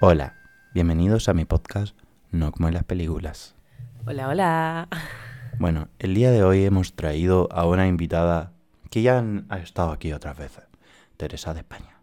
[0.00, 0.34] Hola,
[0.74, 1.96] bienvenidos a mi podcast
[2.30, 3.54] No como en las películas.
[4.06, 4.88] Hola, hola.
[5.58, 8.52] Bueno, el día de hoy hemos traído a una invitada
[8.90, 10.64] que ya han- ha estado aquí otras veces,
[11.16, 12.00] Teresa de España.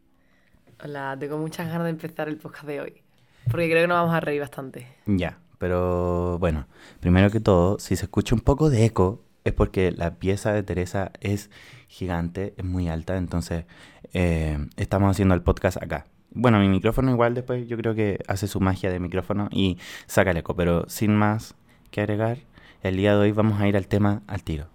[0.83, 3.01] Hola, tengo muchas ganas de empezar el podcast de hoy.
[3.49, 4.87] Porque creo que nos vamos a reír bastante.
[5.05, 6.67] Ya, pero bueno,
[6.99, 10.61] primero que todo, si se escucha un poco de eco, es porque la pieza de
[10.61, 11.49] Teresa es
[11.87, 13.65] gigante, es muy alta, entonces
[14.13, 16.05] eh, estamos haciendo el podcast acá.
[16.31, 20.31] Bueno, mi micrófono igual después yo creo que hace su magia de micrófono y saca
[20.31, 21.55] el eco, pero sin más
[21.91, 22.39] que agregar,
[22.83, 24.67] el día de hoy vamos a ir al tema al tiro.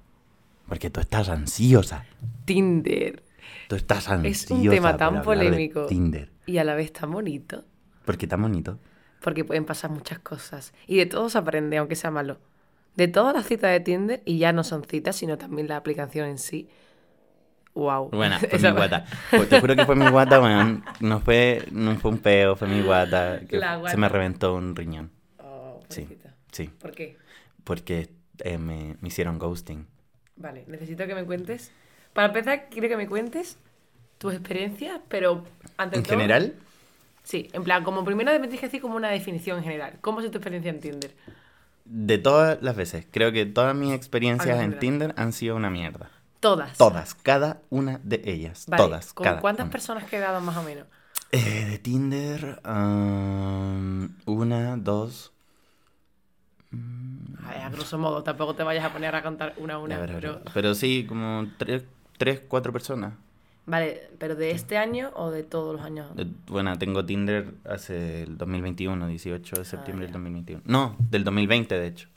[0.68, 2.04] Porque tú estás ansiosa,
[2.44, 3.22] Tinder.
[3.68, 4.44] tú estás ansiosa.
[4.44, 5.86] Es un tema por tan polémico.
[5.86, 6.30] Tinder.
[6.46, 7.64] Y a la vez tan bonito.
[8.04, 8.78] Porque está bonito.
[9.22, 10.72] Porque pueden pasar muchas cosas.
[10.86, 12.38] Y de todo se aprende, aunque sea malo.
[12.96, 16.28] De todas las citas de Tinder, y ya no son citas, sino también la aplicación
[16.28, 16.68] en sí.
[17.74, 18.10] Wow.
[18.10, 19.04] Buena, fue mi guata.
[19.30, 20.84] Pues te juro que fue mi guata, weón.
[21.00, 23.40] No fue, no fue un peo, fue mi guata.
[23.48, 23.96] que La Se guata.
[23.96, 25.10] me reventó un riñón.
[25.38, 26.06] Oh, Sí,
[26.52, 26.68] sí.
[26.80, 27.16] ¿Por qué?
[27.64, 29.86] Porque eh, me, me hicieron ghosting.
[30.36, 31.70] Vale, necesito que me cuentes.
[32.12, 33.58] Para empezar, quiero que me cuentes
[34.18, 35.44] tus experiencias, pero
[35.76, 36.54] ante En todo- general,
[37.24, 39.92] Sí, en plan, como primero me tienes que decir como una definición en general.
[40.00, 41.12] ¿Cómo es tu experiencia en Tinder?
[41.84, 44.78] de todas las veces, creo que todas mis experiencias en.
[44.78, 46.10] Tinder han sido una mierda.
[46.42, 46.76] Todas.
[46.76, 48.64] Todas, cada una de ellas.
[48.66, 49.70] Vale, todas, ¿Con cada cuántas una.
[49.70, 50.86] personas quedaban más o menos?
[51.30, 55.32] Eh, de Tinder, um, una, dos.
[57.44, 59.96] A, ver, a grosso modo, tampoco te vayas a poner a contar una a una.
[59.96, 60.42] a ver, a ver, pero...
[60.52, 61.84] pero sí, como tres,
[62.18, 63.14] tres, cuatro personas.
[63.64, 66.10] Vale, pero ¿de este año o de todos los años?
[66.18, 70.62] Eh, Bueno, tengo Tinder hace el 2021, 18 de septiembre Ah, del 2021.
[70.64, 72.08] No, del 2020 de hecho.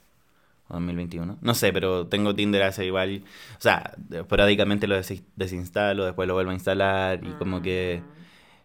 [0.68, 1.38] O 2021.
[1.42, 3.24] No sé, pero tengo Tinder hace igual.
[3.58, 8.02] O sea, esporádicamente lo des- desinstalo, después lo vuelvo a instalar y como que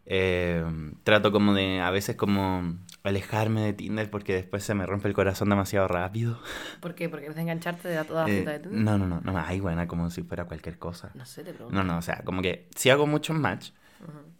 [0.07, 0.65] eh,
[1.05, 5.15] trato como de a veces como alejarme de Tinder porque después se me rompe el
[5.15, 6.39] corazón demasiado rápido.
[6.81, 7.09] ¿Por qué?
[7.09, 8.81] ¿Porque quieres engancharte de todas las Eh, de Tinder?
[8.81, 11.11] no, no, no, no, ay, buena, como si fuera cualquier cosa.
[11.15, 11.75] No sé, te pregunto.
[11.77, 13.71] No, no, o sea, como que si hago muchos match,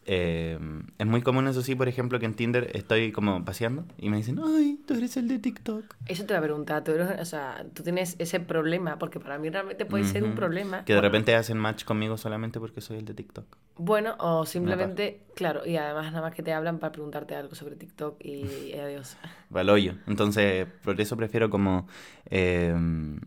[0.07, 0.59] eh,
[0.99, 4.17] es muy común eso sí, por ejemplo, que en Tinder estoy como paseando y me
[4.17, 5.85] dicen, ay, tú eres el de TikTok.
[6.07, 6.83] Eso te voy a preguntar.
[6.85, 10.35] Tú, eres- o sea, tú tienes ese problema, porque para mí realmente puede ser un
[10.35, 10.85] problema.
[10.85, 13.45] Que de Bueno, repente hacen match conmigo solamente porque soy el de TikTok.
[13.77, 17.77] Bueno, o simplemente, claro, y además nada más que te hablan para preguntarte algo sobre
[17.77, 19.17] TikTok y, y adiós.
[19.49, 19.95] Valoyo.
[20.07, 21.87] Entonces, por eso prefiero como
[22.31, 22.75] eh,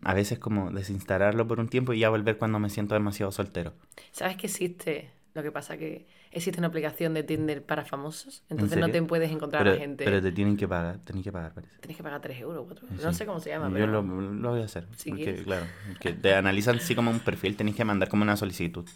[0.04, 3.72] a veces como desinstalarlo por un tiempo y ya volver cuando me siento demasiado soltero.
[4.12, 5.10] ¿Sabes que existe?
[5.34, 9.30] Lo que pasa que existe una aplicación de Tinder para famosos, entonces no te puedes
[9.30, 10.04] encontrar a la gente.
[10.04, 11.78] pero te tienen que pagar, tenés que pagar, parece.
[11.80, 13.02] Tienes que pagar 3 euros, 4 euros.
[13.04, 13.18] No Sí.
[13.18, 13.86] sé cómo se llama, Yo pero...
[14.02, 14.86] lo, lo voy a hacer.
[14.96, 15.42] Si porque, quieres.
[15.44, 15.66] claro,
[16.00, 18.86] que te analizan así como un perfil, tenés que mandar como una solicitud.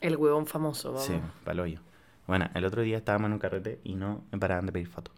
[0.00, 1.06] El huevón famoso, vamos.
[1.06, 1.14] Sí,
[1.44, 1.80] paloyo.
[2.26, 5.14] Bueno, el otro día estábamos en un carrete y no me paraban de pedir fotos.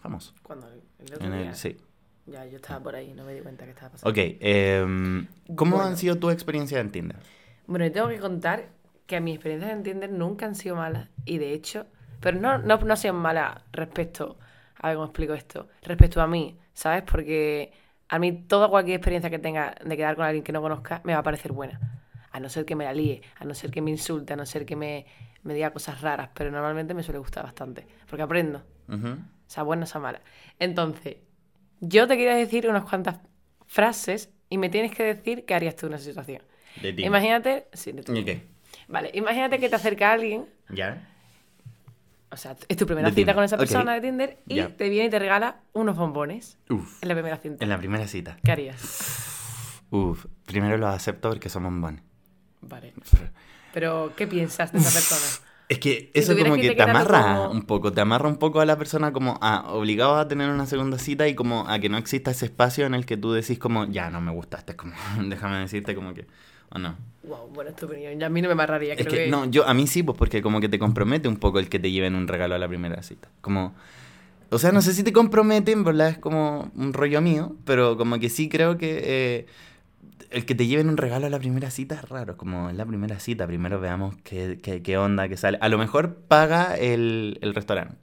[0.00, 0.34] Famoso.
[0.42, 0.82] Cuando el,
[1.14, 1.76] otro En día, el, sí.
[2.26, 4.10] Ya, yo estaba por ahí, no me di cuenta que estaba pasando.
[4.10, 5.26] Ok, em,
[5.56, 5.90] ¿cómo Bueno.
[5.90, 7.16] han sido tus experiencias en Tinder?
[7.66, 8.68] Bueno, yo tengo que contar
[9.12, 11.86] que mis experiencias en Tinder nunca han sido malas y de hecho,
[12.20, 14.38] pero no, no, no han sido malas respecto,
[14.76, 17.02] a ver cómo explico esto, respecto a mí, ¿sabes?
[17.02, 17.72] Porque
[18.08, 21.12] a mí toda cualquier experiencia que tenga de quedar con alguien que no conozca me
[21.12, 21.80] va a parecer buena.
[22.30, 24.46] A no ser que me la líe, a no ser que me insulte, a no
[24.46, 25.04] ser que me,
[25.42, 29.18] me diga cosas raras, pero normalmente me suele gustar bastante, porque aprendo, Ujú.
[29.46, 30.22] sea buena o sea mala.
[30.58, 31.16] Entonces,
[31.80, 33.20] yo te quiero decir unas cuantas
[33.66, 36.42] frases y me tienes que decir qué harías tú en esa situación.
[36.80, 36.94] De.
[37.02, 38.51] Imagínate, sí, de tu- ¿Y qué?
[38.88, 41.08] Vale, imagínate que te acerca alguien, ¿Ya?
[42.30, 44.68] o sea, es tu primera De cita Tinder, con esa persona de Tinder y Ya.
[44.74, 47.02] te viene y te regala unos bombones Uf.
[47.02, 47.56] en la primera cita.
[47.60, 48.36] En la primera cita.
[48.42, 48.80] ¿Qué harías?
[49.90, 50.26] Uf.
[50.46, 52.02] Primero los acepto porque son bombones.
[52.62, 52.94] Vale.
[53.74, 55.48] Pero, ¿qué piensas de esa persona?
[55.68, 58.36] Es que eso tuvieras como que que te amarra como- un poco, te amarra un
[58.36, 61.78] poco a la persona como a obligado a tener una segunda cita y como a
[61.78, 64.76] que no exista ese espacio en el que tú decís como, ya no me gustaste,
[64.76, 64.92] como,
[65.28, 66.26] déjame decirte como que,
[66.74, 66.96] o no.
[67.24, 68.18] Wow, bueno, es tu opinión.
[68.18, 69.30] Ya a mí no me amarraría, Es creo que, que...
[69.30, 71.78] no, yo, a mí sí, pues porque como que te compromete un poco el que
[71.78, 73.28] te lleven un regalo a la primera cita.
[73.40, 73.74] Como,
[74.50, 77.96] o sea, no sé si te compromete, en verdad es como un rollo mío, pero
[77.96, 79.46] como que sí creo que eh,
[80.30, 82.86] el que te lleven un regalo a la primera cita es raro, como en la
[82.86, 85.58] primera cita, primero veamos qué, qué, qué onda, qué sale.
[85.60, 87.96] A lo mejor paga el, el restaurante.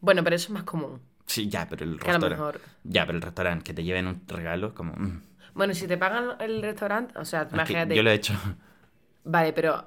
[0.00, 1.00] Bueno, pero eso es más común.
[1.26, 2.58] Sí, ya, pero el Que restaurante.
[2.84, 4.92] Ya, pero el restaurante, que te lleven un regalo es como...
[4.92, 5.22] mm.
[5.54, 7.94] Bueno, si te pagan el restaurante, o sea, Es que imagínate...
[7.94, 8.34] yo lo he hecho.
[9.24, 9.86] Vale, pero...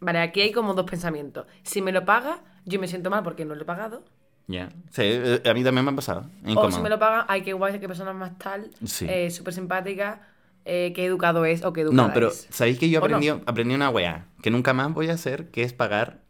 [0.00, 1.46] Vale, aquí hay como dos pensamientos.
[1.62, 4.04] Si me lo paga, yo me siento mal porque no lo he pagado.
[4.46, 4.68] Ya.
[4.90, 6.22] Sí, eh, a mí también me ha pasado.
[6.44, 6.72] O Incómodo.
[6.72, 9.06] si me lo pagan, ay, qué guay, qué persona más tal, Sí.
[9.08, 10.22] eh, súper simpática,
[10.64, 12.46] eh, qué educado es o qué educada No, pero es.
[12.50, 13.16] ¿sabéis que yo ¿O no?
[13.16, 16.20] aprendí, aprendí una weá que nunca más voy a hacer, que es pagar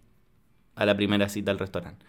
[0.74, 2.04] a la primera cita al restaurante?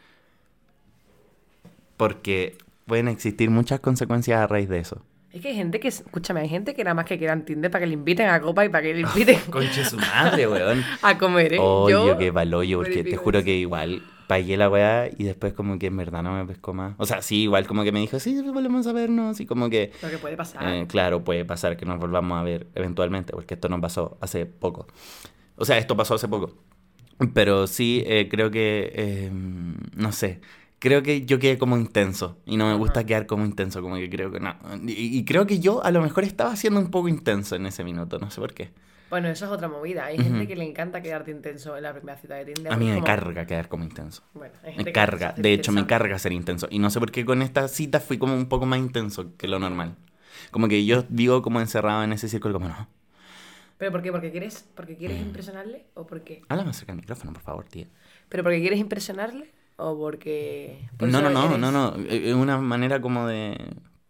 [1.97, 5.01] porque pueden existir muchas consecuencias a raíz de eso.
[5.31, 7.83] Es que hay gente que, escúchame, hay gente que nada más que quieran Tinder para
[7.83, 10.83] que le inviten a copa y para que le inviten Conche su madre, weón.
[11.01, 11.57] a comer, ¿eh?
[11.57, 15.87] Yo qué valollo, porque te juro que igual pagué la weá y después como que
[15.87, 16.93] en verdad no me pescó más.
[16.97, 19.91] O sea, sí, igual como que me dijo, sí, volvemos a vernos y como que...
[20.03, 20.67] Lo que puede pasar.
[20.67, 24.45] eh, claro, puede pasar que nos volvamos a ver eventualmente, porque esto nos pasó hace
[24.45, 24.87] poco.
[25.55, 26.53] O sea, esto pasó hace poco.
[27.33, 30.41] Pero sí, eh, creo que, eh, no sé,
[30.79, 34.09] creo que yo quedé como intenso y no me gusta quedar como intenso, como que
[34.09, 34.55] creo que no.
[34.85, 37.83] Y, y creo que yo a lo mejor estaba siendo un poco intenso en ese
[37.83, 38.71] minuto, no sé por qué.
[39.09, 40.05] Bueno, eso es otra movida.
[40.05, 40.23] Hay Ujú.
[40.25, 42.71] gente que le encanta quedarte intenso en la primera cita de Tinder.
[42.71, 44.21] A mí me como- carga quedar como intenso.
[44.35, 46.67] Bueno, hay Me gente carga, de hecho me carga ser intenso.
[46.69, 49.47] Y no sé por qué con esta cita fui como un poco más intenso que
[49.47, 49.95] lo normal.
[50.51, 52.87] Como que yo vivo como encerrado en ese círculo, como no.
[53.79, 54.11] ¿Pero por qué?
[54.11, 55.23] ¿Porque quieres, porque quieres Mm.
[55.27, 56.43] impresionarle o por qué?
[56.49, 57.87] Háblame cerca del micrófono, por favor, tía.
[58.27, 60.89] ¿Pero porque quieres impresionarle o porque...?
[60.97, 61.95] por No, no, no, eres- no, no.
[62.09, 63.57] Es una manera como de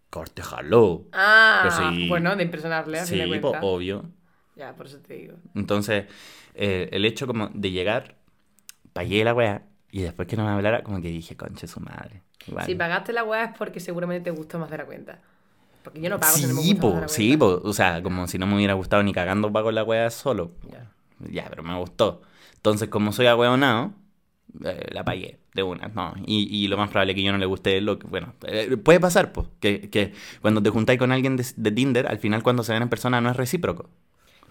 [0.10, 1.06] cortejarlo.
[1.13, 2.07] Ah, sí.
[2.10, 3.66] bueno, de impresionarle, a fin de Sí, po, cuentas.
[3.66, 4.06] obvio.
[4.56, 5.36] Ya, por eso te digo.
[5.56, 6.06] Entonces,
[6.54, 8.16] eh, el hecho como de llegar,
[8.94, 12.24] pagué la weá, y después que no me hablara, como que dije, conche su madre.
[12.48, 12.66] Igual.
[12.66, 15.19] Si pagaste la weá es porque seguramente te gustó más de la cuenta.
[15.83, 17.62] Porque yo no pago si no me Sí, gusta más de po, la sí, cuenta.
[17.62, 17.69] po.
[17.69, 20.51] O sea, como si no me hubiera gustado ni cagando pago la weá solo.
[20.69, 20.92] Ya.
[21.19, 22.21] Ya, pero me gustó.
[22.56, 23.94] Entonces, como soy ahueonado,
[24.65, 25.87] eh, la pagué de una.
[25.89, 26.13] No.
[26.25, 28.07] Y, y lo más probable que yo no le guste lo que.
[28.07, 29.47] Bueno, eh, puede pasar, pues.
[29.59, 32.83] Que, que cuando te juntáis con alguien de, de Tinder, al final cuando se ven
[32.83, 33.89] en persona no es recíproco.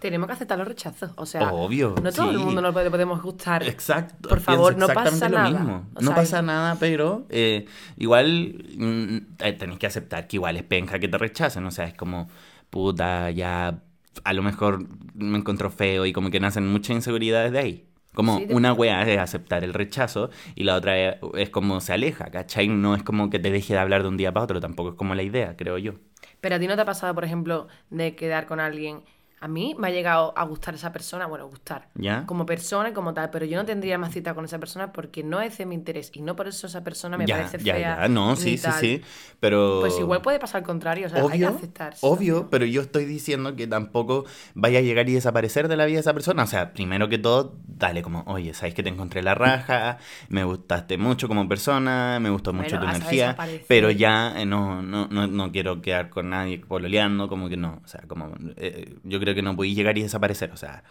[0.01, 1.11] Tenemos que aceptar los rechazos.
[1.17, 1.97] O sea, Obvio.
[2.01, 2.45] no todo el sí.
[2.45, 3.65] mundo nos puede- podemos gustar.
[3.65, 4.29] Exacto.
[4.29, 5.51] Por favor, no pasa exactamente nada.
[5.51, 5.87] lo mismo.
[6.01, 7.67] No sea, pasa nada, pero eh,
[7.97, 11.67] igual mm, eh, tenéis que aceptar que igual es penja que te rechacen.
[11.67, 12.29] O sea, es como,
[12.71, 13.81] puta, ya
[14.23, 17.88] a lo mejor me encontró feo y como que nacen muchas inseguridades de ahí.
[18.15, 21.93] Como Sí, una wea es aceptar el rechazo y la otra es, es como se
[21.93, 22.69] aleja, ¿cachai?
[22.69, 24.95] No es como que te deje de hablar de un día para otro, tampoco es
[24.97, 25.95] como la idea, creo yo.
[26.41, 29.03] Pero a ti no te ha pasado, por ejemplo, de quedar con alguien.
[29.41, 31.89] A mí me ha llegado a gustar esa persona, bueno, gustar.
[31.95, 32.25] ¿Ya?
[32.27, 35.23] Como persona y como tal, pero yo no tendría más cita con esa persona porque
[35.23, 37.75] no es de mi interés y no por eso esa persona me ya, parece ya,
[37.75, 37.99] fea.
[38.01, 39.03] ya, no, sí, sí, sí,
[39.41, 39.79] pero...
[39.81, 41.95] Pues igual puede pasar al contrario, o sea, hay que Obvio, aceptar.
[42.01, 44.25] obvio, pero yo estoy diciendo que tampoco
[44.55, 46.43] vaya a llegar y desaparecer de la vida de esa persona.
[46.43, 49.99] O sea, primero que todo, dale como, oye, sabes que te encontré la raja,
[50.29, 53.37] me gustaste mucho como persona, me gustó mucho Bueno, tu energía,
[53.69, 57.81] pero ya eh, no, no, no, no quiero quedar con nadie pololeando, como que no.
[57.85, 60.51] O sea, como, eh, yo creo que no podéis llegar y desaparecer.
[60.53, 60.83] O sea,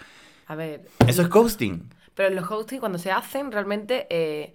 [0.48, 1.90] A ver, eso es ghosting.
[2.16, 4.08] Pero los ghosting cuando se hacen realmente...
[4.10, 4.54] eh,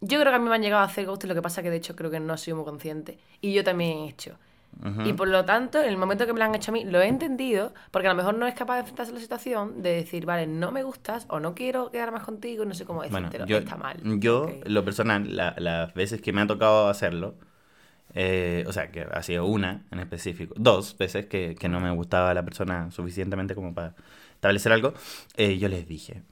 [0.00, 1.70] Yo creo que a mí me han llegado a hacer ghosting, lo que pasa que
[1.70, 3.18] de hecho creo que no soy muy consciente.
[3.40, 4.36] Y yo también he hecho.
[4.84, 5.02] Ujú.
[5.02, 7.00] Y por lo tanto, en el momento que me lo han hecho a mí, lo
[7.02, 9.90] he entendido, porque a lo mejor no es capaz de enfrentarse a la situación de
[9.96, 13.18] decir, vale, no me gustas o no quiero quedar más contigo, no sé cómo Bueno,
[13.28, 13.98] decírtelo, yo, está mal.
[14.20, 14.50] yo Ok.
[14.66, 17.34] lo personal, la- las veces que me ha tocado hacerlo,
[18.14, 21.90] eh, o sea, que ha sido una en específico, dos veces que, que no me
[21.92, 23.94] gustaba la persona suficientemente como para
[24.34, 24.94] establecer algo,
[25.36, 26.22] eh, yo les dije,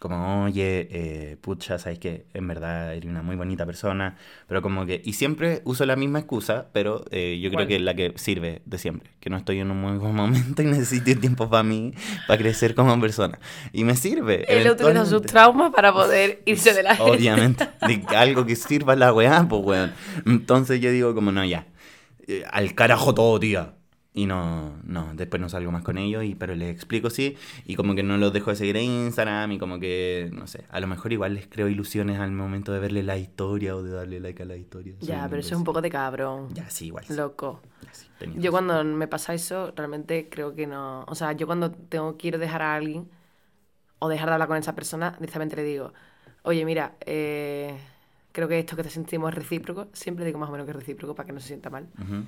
[0.00, 4.16] como, oye, eh, pucha, sabes que en verdad eres una muy bonita persona,
[4.48, 7.68] pero como que, y siempre uso la misma excusa, pero eh, yo creo ¿Cuál?
[7.68, 10.64] que la que sirve de siempre, que no estoy en un muy buen momento y
[10.64, 11.92] necesito tiempo para mí,
[12.26, 13.38] para crecer como persona.
[13.74, 14.46] Y me sirve.
[14.48, 17.12] Él utiliza sus traumas para poder irse de la gente.
[17.12, 19.92] Obviamente, de algo que sirva la weá, pues weón.
[20.24, 21.66] Entonces yo digo como, no, ya,
[22.26, 23.74] eh, al carajo todo, tía.
[24.12, 27.76] Y no, no, después no salgo más con ellos, y, pero les explico sí, y
[27.76, 30.80] como que no los dejo de seguir en Instagram, y como que, no sé, a
[30.80, 34.18] lo mejor igual les creo ilusiones al momento de verle la historia o de darle
[34.18, 34.94] like a la historia.
[34.98, 36.48] Soy Ya, pero eso es un poco de cabrón.
[36.54, 37.04] Ya, sí, igual.
[37.04, 37.60] sí, Loco.
[37.82, 41.04] ya, sí, Yo cuando me pasa eso, realmente creo que no.
[41.06, 43.08] O sea, yo cuando tengo quiero dejar a alguien
[44.00, 45.92] o dejar de hablar con esa persona, directamente le digo,
[46.42, 47.78] oye, mira, eh,
[48.32, 49.86] creo que esto que te sentimos es recíproco.
[49.92, 51.86] Siempre digo más o menos que es recíproco para que no se sienta mal.
[51.96, 52.24] Ujú.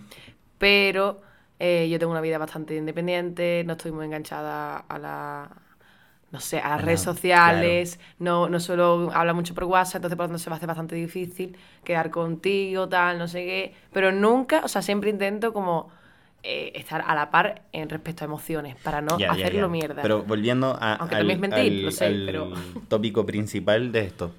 [0.59, 1.23] Pero
[1.65, 5.49] eh, yo tengo una vida bastante independiente, no estoy muy enganchada a la.
[6.33, 10.25] No sé, a las redes sociales, no, no suelo hablar mucho por WhatsApp, entonces por
[10.25, 11.55] lo tanto se me hace bastante difícil
[11.85, 13.75] quedar contigo, tal, no sé qué.
[13.93, 15.91] Pero nunca, o sea, siempre intento como
[16.43, 19.69] eh, estar a la par en respecto a emociones, para no Ya, ya, hacerlo ya.
[19.69, 20.01] mierda.
[20.01, 22.53] Pero volviendo a, Aunque al, también es mentir, al- lo sé, al pero-
[22.89, 24.33] tópico principal de esto.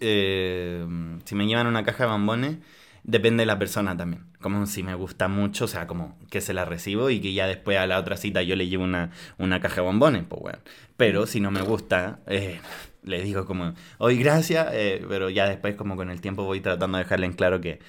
[0.00, 0.84] Eh,
[1.24, 2.56] si me llevan una caja de bombones,
[3.04, 4.24] depende de la persona también.
[4.40, 7.46] Como si me gusta mucho, o sea, como que se la recibo y que ya
[7.46, 10.58] después a la otra cita yo le llevo una, una caja de bombones, pues bueno.
[10.96, 12.60] Pero si no me gusta, eh,
[13.02, 16.98] le digo como, hoy gracias, eh, pero ya después como con el tiempo voy tratando
[16.98, 17.80] de dejarle en claro que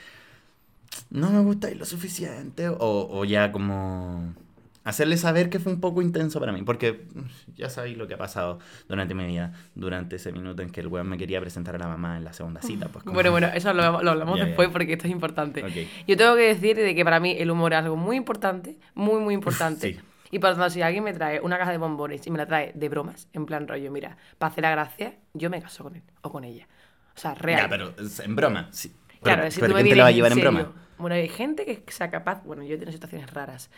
[1.09, 4.33] no me gusta lo suficiente o, o ya como
[4.83, 8.15] hacerle saber que fue un poco intenso para mí, porque mm, ya sabéis lo que
[8.15, 11.75] ha pasado durante mi vida, durante ese minuto en que el weón me quería presentar
[11.75, 12.87] a la mamá en la segunda cita.
[12.87, 14.45] Pues, como- Bueno, bueno, eso lo, lo hablamos ya.
[14.45, 15.63] después porque esto es importante.
[15.63, 16.05] Ok.
[16.07, 19.19] Yo tengo que decir de que para mí el humor es algo muy importante, muy,
[19.19, 19.93] muy importante.
[19.93, 19.99] Sí.
[20.33, 22.45] Y por lo tanto, si alguien me trae una caja de bombones y me la
[22.45, 25.95] trae de bromas, en plan rollo, mira, para hacer la gracia, yo me caso con
[25.97, 26.67] él o con ella.
[27.13, 27.63] O sea, real.
[27.63, 28.69] Ya, pero en broma.
[28.71, 28.95] Sí.
[29.09, 30.51] Pero, Claro, si pero tú me ¿quién te la va a llevar en serio.
[30.51, 30.71] broma?
[30.97, 32.43] Bueno, hay gente que sea capaz.
[32.45, 33.69] Bueno, yo he tenido situaciones raras.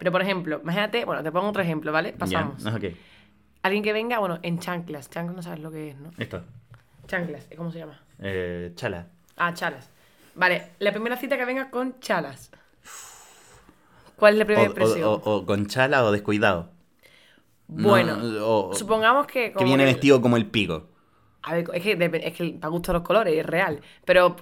[0.00, 2.12] Pero, por ejemplo, imagínate, bueno, te pongo otro ejemplo, ¿vale?
[2.14, 2.64] Pasamos.
[2.64, 2.84] Ya, ok.
[3.62, 5.08] Alguien que venga, bueno, en chanclas.
[5.10, 6.10] Chanclas no sabes lo que es, ¿no?
[6.18, 6.42] Esto.
[7.06, 8.00] Chanclas, ¿cómo se llama?
[8.18, 9.06] Eh, chala.
[9.36, 9.90] Ah, chalas.
[10.34, 12.50] Vale, la primera cita que venga con chalas.
[14.16, 15.04] ¿Cuál es la primera o- impresión?
[15.08, 16.70] o- o con chala o descuidado.
[17.68, 19.48] No, bueno, supongamos que.
[19.48, 20.88] que como viene que- vestido como el pico.
[21.42, 21.92] A ver, es que,
[22.24, 23.80] es que para gusto los colores, es real.
[24.04, 24.36] Pero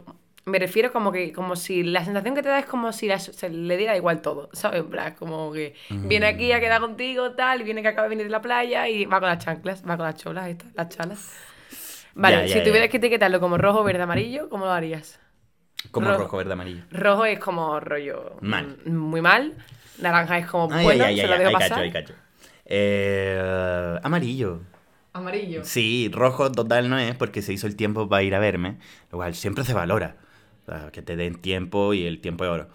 [0.48, 3.18] me refiero como que, como si la sensación que te da es como si la-
[3.18, 4.80] se le diera igual todo, ¿sabes?
[4.80, 5.74] En plan, como que
[6.04, 8.88] viene aquí a quedar contigo, tal, y viene que acaba de venir de la playa
[8.88, 11.36] y va con las chanclas, va con las cholas estas, las chalas.
[12.14, 12.64] Vale, Ya, ya, si ya.
[12.64, 15.20] tuvieras que etiquetarlo como rojo, verde, amarillo, ¿cómo lo harías?
[15.92, 16.22] Como Rojo.
[16.24, 16.82] rojo, verde, amarillo.
[16.90, 18.76] Rojo es como rollo Mal.
[18.84, 19.54] mm, muy mal.
[20.00, 21.68] Naranja es como Ay, bueno, ay, ay, se lo dejo pasar.
[21.70, 22.14] cacho, ay, cacho.
[22.64, 24.60] Eh, amarillo.
[25.12, 25.64] Amarillo.
[25.64, 28.78] Sí, rojo total no es porque se hizo el tiempo para ir a verme,
[29.10, 30.16] lo cual siempre se valora.
[30.92, 32.68] Que te den tiempo y el tiempo es oro.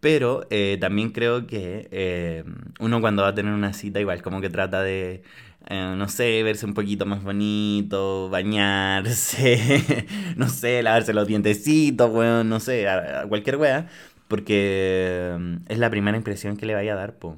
[0.00, 2.44] Pero eh, también creo que eh,
[2.80, 5.22] uno cuando va a tener una cita igual como que trata de,
[5.68, 10.06] eh, no sé, verse un poquito más bonito, bañarse,
[10.36, 13.88] no sé, lavarse los dientecitos, weón, no sé, a, a cualquier wea,
[14.28, 17.36] porque eh, es la primera impresión que le vaya a dar, po.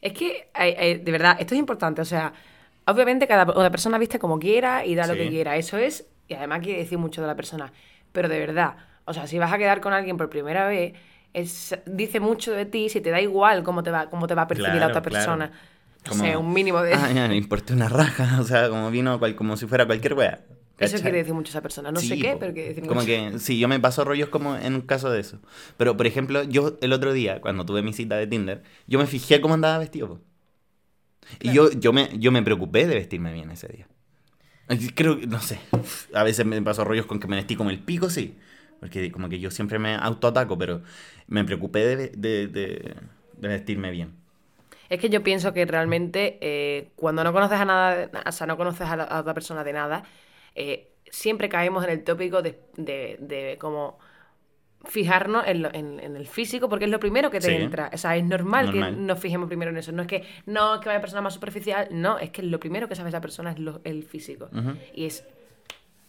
[0.00, 0.48] Es que,
[1.04, 2.00] de verdad, esto es importante.
[2.00, 2.32] O sea,
[2.86, 5.20] obviamente cada una persona viste como quiera y da lo Sí.
[5.20, 5.56] que quiera.
[5.56, 7.72] Eso es, y además quiere decir mucho de la persona.
[8.12, 8.76] Pero de verdad,
[9.06, 10.94] o sea, si vas a quedar con alguien por primera vez,
[11.32, 14.42] es, dice mucho de ti si te da igual cómo te va, cómo te va
[14.42, 15.32] a percibir la Claro, otra claro.
[15.32, 15.52] persona.
[16.04, 16.94] No Como, sé, un mínimo de...
[16.94, 20.14] Ah, ya, le importa una raja, o sea, como vino cual- como si fuera cualquier
[20.14, 20.44] wea.
[20.78, 21.02] Eso ¿cachai?
[21.02, 21.90] quiere decir mucho esa persona.
[21.90, 22.38] No sé Sí, qué, po.
[22.40, 23.06] pero quiere decir Como mucho.
[23.06, 25.40] que, sí, yo me paso rollos como en un caso de eso.
[25.76, 29.06] Pero, por ejemplo, yo el otro día, cuando tuve mi cita de Tinder, yo me
[29.06, 30.08] fijé cómo andaba vestido.
[30.08, 30.20] po.
[31.40, 33.86] Y yo, yo, me, yo me preocupé de vestirme bien ese día.
[34.94, 35.60] Creo que, no sé,
[36.14, 38.36] a veces me paso rollos con que me vestí como el pico, sí.
[38.80, 40.82] Porque como que yo siempre me autoataco, pero
[41.28, 42.94] me preocupé de, de, de-
[43.38, 44.12] de vestirme bien.
[44.88, 48.56] Es que yo pienso que realmente eh, cuando no conoces a nada, o sea, no
[48.56, 50.04] conoces a la a otra persona de nada,
[50.54, 53.98] eh, siempre caemos en el tópico de, de, de como
[54.84, 57.54] fijarnos en, lo- en- en el físico porque es lo primero que te Sí.
[57.62, 57.90] entra.
[57.92, 59.90] O sea, es normal, que nos fijemos primero en eso.
[59.90, 62.88] No es que no es que vaya persona más superficial, no, es que lo primero
[62.88, 64.48] que sabe esa persona es lo- el físico.
[64.94, 65.24] Y es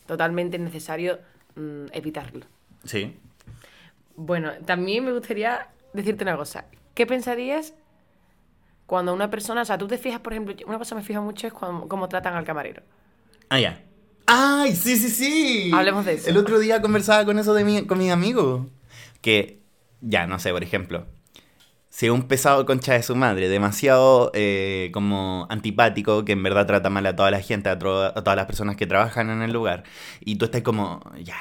[0.06, 1.18] totalmente necesario
[1.56, 2.46] mm, evitarlo.
[2.84, 3.18] Sí.
[4.16, 6.66] Bueno, también me gustaría decirte una cosa.
[6.94, 7.74] ¿Qué pensarías
[8.86, 11.22] cuando una persona, o sea, tú te fijas, por ejemplo, una cosa que me fija
[11.22, 12.82] mucho es cuando- cómo tratan al camarero?
[13.50, 13.84] Ah, ya.
[14.26, 15.72] ¡Ay, sí, sí, sí!
[15.74, 16.30] Hablemos de eso.
[16.30, 18.68] El otro día conversaba con eso de mi, con mis amigos.
[19.22, 19.60] Que,
[20.02, 21.06] ya, no sé, por ejemplo,
[21.90, 26.90] si un pesado concha de su madre, demasiado eh, como antipático, que en verdad trata
[26.90, 29.84] mal a toda la gente, a, a todas las personas que trabajan en el lugar,
[30.20, 31.38] y tú estás como, ya,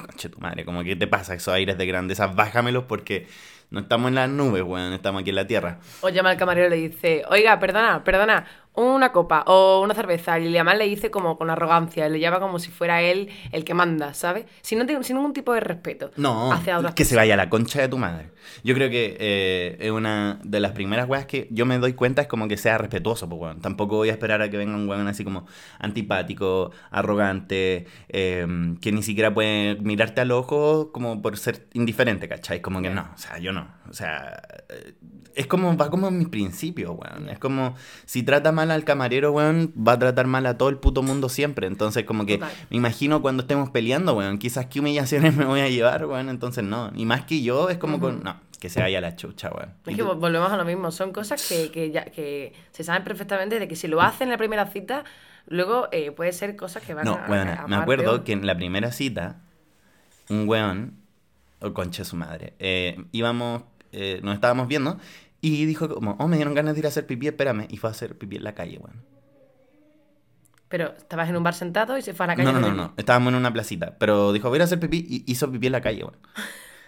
[0.00, 1.34] concha de tu madre, como, ¿qué te pasa?
[1.34, 3.26] Esos aires de grandeza, bájamelos porque
[3.70, 5.78] no estamos en las nubes, weón, estamos aquí en la tierra.
[6.00, 8.46] O llama al camarero y le dice, oiga, perdona, perdona,
[8.80, 10.38] una copa o una cerveza.
[10.38, 13.74] Y además le dice como con arrogancia, le llama como si fuera él el que
[13.74, 14.46] manda, ¿sabes?
[14.62, 16.10] Sin, no tiene- sin ningún tipo de respeto.
[16.16, 18.30] No, hacia otras que se vaya a la concha de tu madre.
[18.64, 22.22] Yo creo que eh, es una de las primeras weas que yo me doy cuenta
[22.22, 23.60] es como que sea respetuoso, pues weón.
[23.60, 25.46] Tampoco voy a esperar a que venga un weón así como
[25.78, 28.46] antipático, arrogante, eh,
[28.80, 32.60] que ni siquiera puede mirarte al ojo como por ser indiferente, ¿cachai?
[32.60, 33.68] Como que no, o sea, yo no.
[33.88, 34.94] O sea, eh,
[35.34, 37.28] es como, va como en mis principios, weón.
[37.28, 40.76] Es como, si trata mal al camarero, weón, va a tratar mal a todo el
[40.78, 41.66] puto mundo siempre.
[41.66, 42.52] Entonces, como que Total.
[42.70, 46.64] me imagino cuando estemos peleando, weón, quizás qué humillaciones me voy a llevar, weón, entonces
[46.64, 46.90] no.
[46.94, 49.70] Y más que yo, es como con, no, que se vaya la chucha, weón.
[49.86, 53.04] Es ¿Y que volvemos a lo mismo, son cosas que, que ya, que se saben
[53.04, 55.04] perfectamente de que si lo hacen en la primera cita,
[55.46, 58.24] luego eh, puede ser cosas que van No, a, weón, a- a me acuerdo peor.
[58.24, 59.40] que en la primera cita,
[60.28, 60.94] un weón,
[61.60, 63.62] o concha de su madre, eh, íbamos,
[63.92, 64.98] eh, nos estábamos viendo,
[65.40, 67.88] y dijo como, oh, me dieron ganas de ir a hacer pipí, espérame, y fue
[67.88, 69.02] a hacer pipí en la calle, weón.
[70.68, 72.52] Pero estabas en un bar sentado y se fue a la calle.
[72.52, 74.64] No, no, a no, no, estábamos en una placita, pero dijo, voy a ir a
[74.66, 76.16] hacer pipí, y hizo pipí en la calle, weón.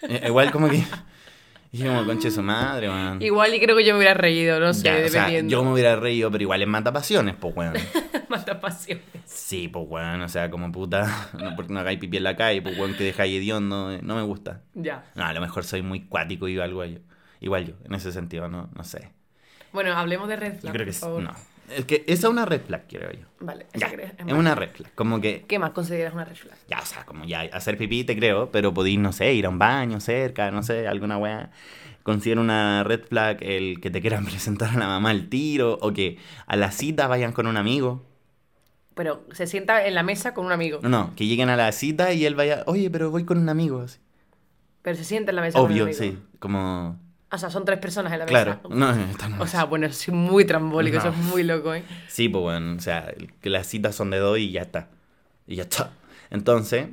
[0.03, 0.85] Eh, igual como que,
[1.73, 3.23] dije como, concha de su madre, weón.
[3.23, 5.51] Igual y creo que yo me hubiera reído, no sé, Ya, o sea, dependiendo.
[5.51, 7.75] yo me hubiera reído, pero igual es mata pasiones, pues, weón.
[8.29, 9.05] Mata pasiones.
[9.27, 12.63] Sí, pues, weón, o sea, como puta, no, porque no hagáis pipí en la calle,
[12.63, 14.63] pues, weón, que dejáis hediondo, eh, no me gusta.
[14.75, 15.05] Ya.
[15.15, 16.99] No, a lo mejor soy muy cuático y algo yo.
[17.43, 19.11] Igual yo, en ese sentido, no, no sé.
[19.73, 21.23] Bueno, hablemos de red Yo flag, creo que por favor.
[21.23, 21.35] No.
[21.69, 23.27] Es que esa es una red flag, creo yo.
[23.41, 24.95] Vale, Ya, es una red flag.
[24.95, 26.57] Como que ¿Qué más consideras una red flag?
[26.69, 29.49] Ya, o sea, como ya hacer pipí te creo, pero podéis, no sé, ir a
[29.49, 31.51] un baño cerca, no sé, alguna weá.
[32.05, 35.93] Considero una red flag el que te quieran presentar a la mamá al tiro o
[35.93, 38.05] que a la cita vayan con un amigo.
[38.95, 40.79] Pero se sienta en la mesa con un amigo.
[40.83, 43.49] No, no, que lleguen a la cita y él vaya, oye, pero voy con un
[43.49, 43.81] amigo.
[43.81, 43.99] así.
[44.83, 45.99] Pero se sienta en la mesa con un Obvio, amigo.
[45.99, 46.99] sí, como...
[47.33, 48.75] O sea, son tres personas en la Claro, mesa.
[48.75, 49.41] no, está mal.
[49.41, 51.01] O sea, bueno, eso es muy trambólico, No.
[51.03, 51.83] eso es muy loco, ¿eh?
[52.09, 53.13] Sí, pues bueno, o sea,
[53.43, 54.91] las citas son de dos y ya está.
[55.47, 55.91] Y ya está.
[56.31, 56.89] Entonces,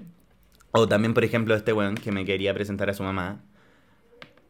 [0.71, 3.41] o también, por ejemplo, este weón que me quería presentar a su mamá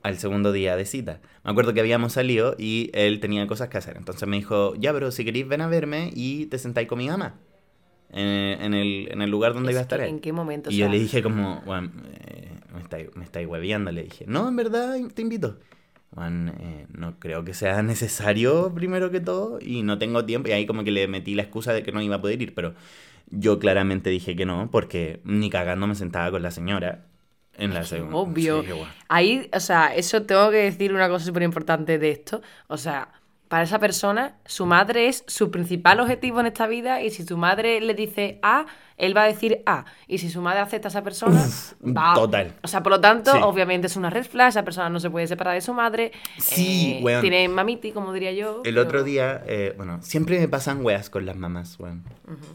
[0.04, 1.20] al segundo día de cita.
[1.44, 3.98] Me acuerdo que habíamos salido y él tenía cosas que hacer.
[3.98, 7.08] Entonces me dijo, ya, pero si queréis ven a verme y te sentáis con mi
[7.10, 7.36] mamá.
[8.12, 8.26] En,
[8.62, 10.02] en el, en el lugar donde Es iba a estar.
[10.02, 10.72] ¿En qué momento?
[10.72, 11.92] Y O yo le dije como, Juan,
[12.26, 14.26] eh, me estáis me estáis hueveando, le dije.
[14.28, 15.58] No, en verdad, te invito.
[16.14, 20.50] Juan, eh, no creo que sea necesario primero que todo y no tengo tiempo.
[20.50, 22.54] Y ahí como que le metí la excusa de que no iba a poder ir,
[22.56, 22.74] pero
[23.30, 27.06] yo claramente dije que no, porque ni cagando me sentaba con la señora
[27.58, 28.16] en la segunda.
[28.16, 28.64] Obvio.
[28.64, 28.70] Sí.
[29.10, 32.42] Ahí, o sea, eso tengo que decir una cosa súper importante de esto.
[32.68, 33.10] O sea,
[33.50, 37.36] para esa persona, su madre es su principal objetivo en esta vida y si su
[37.36, 39.86] madre le dice A, él va a decir A.
[40.08, 41.42] Y si su madre acepta a esa persona,
[41.84, 42.14] va.
[42.14, 42.54] total.
[42.62, 43.40] O sea, por lo tanto, Sí.
[43.42, 46.12] obviamente es una red flag, esa persona no se puede separar de su madre.
[46.38, 47.22] Sí, eh, weón.
[47.22, 48.58] Tiene mamiti, como diría yo.
[48.58, 52.04] El pero- otro día, eh, bueno, siempre me pasan weas con las mamás, weón.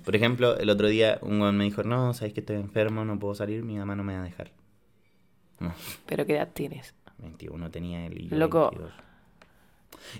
[0.04, 3.18] Por ejemplo, el otro día un weón me dijo, no, sabes que estoy enfermo, no
[3.18, 4.52] puedo salir, mi mamá no me va a dejar.
[5.58, 5.74] No,
[6.06, 6.94] Pero ¿qué edad tienes?
[7.18, 8.70] 21 tenía él y yo Loco.
[8.70, 8.92] 22.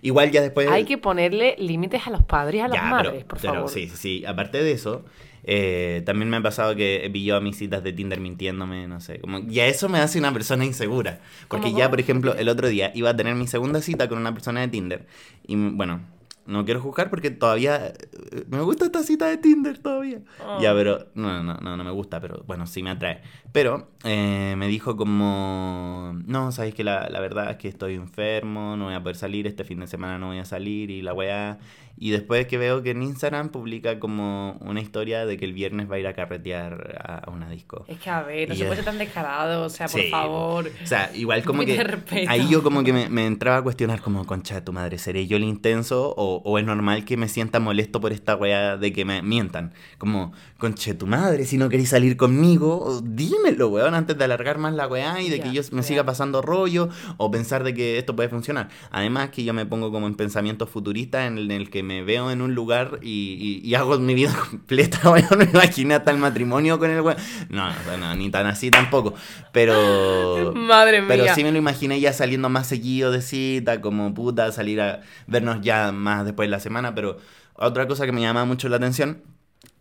[0.02, 0.69] Igual ya después...
[0.69, 3.54] Hay que ponerle límites a los padres y a las Ya, madres, pero, por pero
[3.54, 3.71] favor.
[3.71, 4.25] sí, sí, sí.
[4.26, 5.04] Aparte de eso,
[5.45, 9.21] eh, también me ha pasado que pillado a mis citas de Tinder mintiéndome, no sé.
[9.21, 11.21] Como, ya eso me hace una persona insegura.
[11.49, 14.19] Porque ¿Cómo, ya, por ejemplo, el otro día iba a tener mi segunda cita con
[14.19, 15.07] una persona de Tinder.
[15.47, 16.00] Y bueno,
[16.46, 20.20] no quiero juzgar porque todavía eh, me gusta esta cita de Tinder todavía.
[20.44, 20.60] Oh.
[20.60, 23.22] Ya, pero no, no, no, no me gusta, pero bueno, sí me atrae.
[23.52, 28.76] Pero eh, me dijo como, no, sabes que la, la verdad es que estoy enfermo,
[28.76, 31.14] no voy a poder salir, este fin de semana no voy a salir y la
[31.14, 31.59] weá.
[31.96, 35.90] Y después que veo que en Instagram publica como una historia de que el viernes
[35.90, 37.85] va a ir a carretear a, una disco.
[37.88, 40.11] Es que a ver, no Y se puede ser tan descarado, o sea, por Sí,
[40.11, 40.70] favor.
[40.83, 42.30] O sea, igual como que respeto.
[42.30, 45.26] ahí yo como que me, me entraba a cuestionar como, concha de tu madre, ¿seré
[45.26, 48.92] yo el intenso o, o es normal que me sienta molesto por esta weá de
[48.92, 49.72] que me mientan?
[49.98, 54.59] Como, concha de tu madre, si no queréis salir conmigo, dímelo, weón, antes de alargar
[54.59, 57.98] más la weá y de que yo me siga pasando rollo o pensar de que
[57.98, 58.68] esto puede funcionar.
[58.90, 61.93] Además que yo me pongo como en pensamientos futuristas en el, en el que me
[62.02, 66.11] veo en un lugar y, y- y hago mi vida completa, weón, me imaginé hasta
[66.11, 67.18] el matrimonio con el weón.
[67.50, 69.14] No, o sea, no, ni tan así tampoco,
[69.52, 70.52] pero...
[70.57, 71.09] Madre mía.
[71.09, 75.02] Pero sí me lo imaginé ya saliendo más seguido de cita, como puta, salir a
[75.26, 76.94] vernos ya más después de la semana.
[76.94, 77.18] Pero
[77.54, 79.22] otra cosa que me llamaba mucho la atención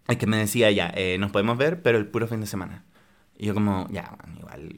[0.07, 2.83] es que me decía ya, eh, nos podemos ver, pero el puro fin de semana.
[3.37, 4.75] Y yo como, ya, bueno, igual,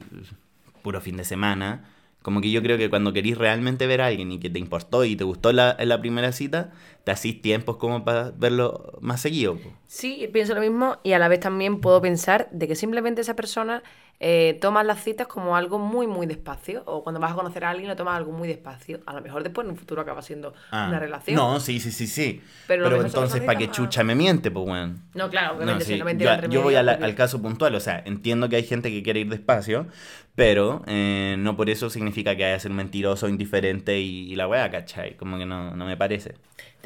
[0.82, 1.84] puro fin de semana.
[2.26, 5.04] Como que yo creo que cuando querís realmente ver a alguien y que te importó
[5.04, 6.72] y te gustó la, la primera cita,
[7.04, 9.56] te hacís tiempos como para verlo más seguido.
[9.86, 13.36] Sí, pienso lo mismo y a la vez también puedo pensar de que simplemente esa
[13.36, 13.84] persona
[14.20, 16.82] eh, toma las citas como algo muy, muy despacio.
[16.86, 19.00] O cuando vas a conocer a alguien lo tomas algo muy despacio.
[19.06, 21.36] A lo mejor después en un futuro acaba siendo Ah, una relación.
[21.36, 22.40] No, sí, sí, sí, sí.
[22.66, 25.02] Pero Pero, entonces, ¿para qué chucha me miente, pues, weón?
[25.14, 27.74] No, claro, obviamente, No, si sí, no me yo, yo voy la- al caso puntual,
[27.74, 29.86] o sea, entiendo que hay gente que quiere ir despacio,
[30.34, 34.70] pero eh, no por eso significa que haya ser mentiroso, indiferente y, y la weá,
[34.70, 35.16] ¿cachai?
[35.16, 36.34] Como que no, no me parece.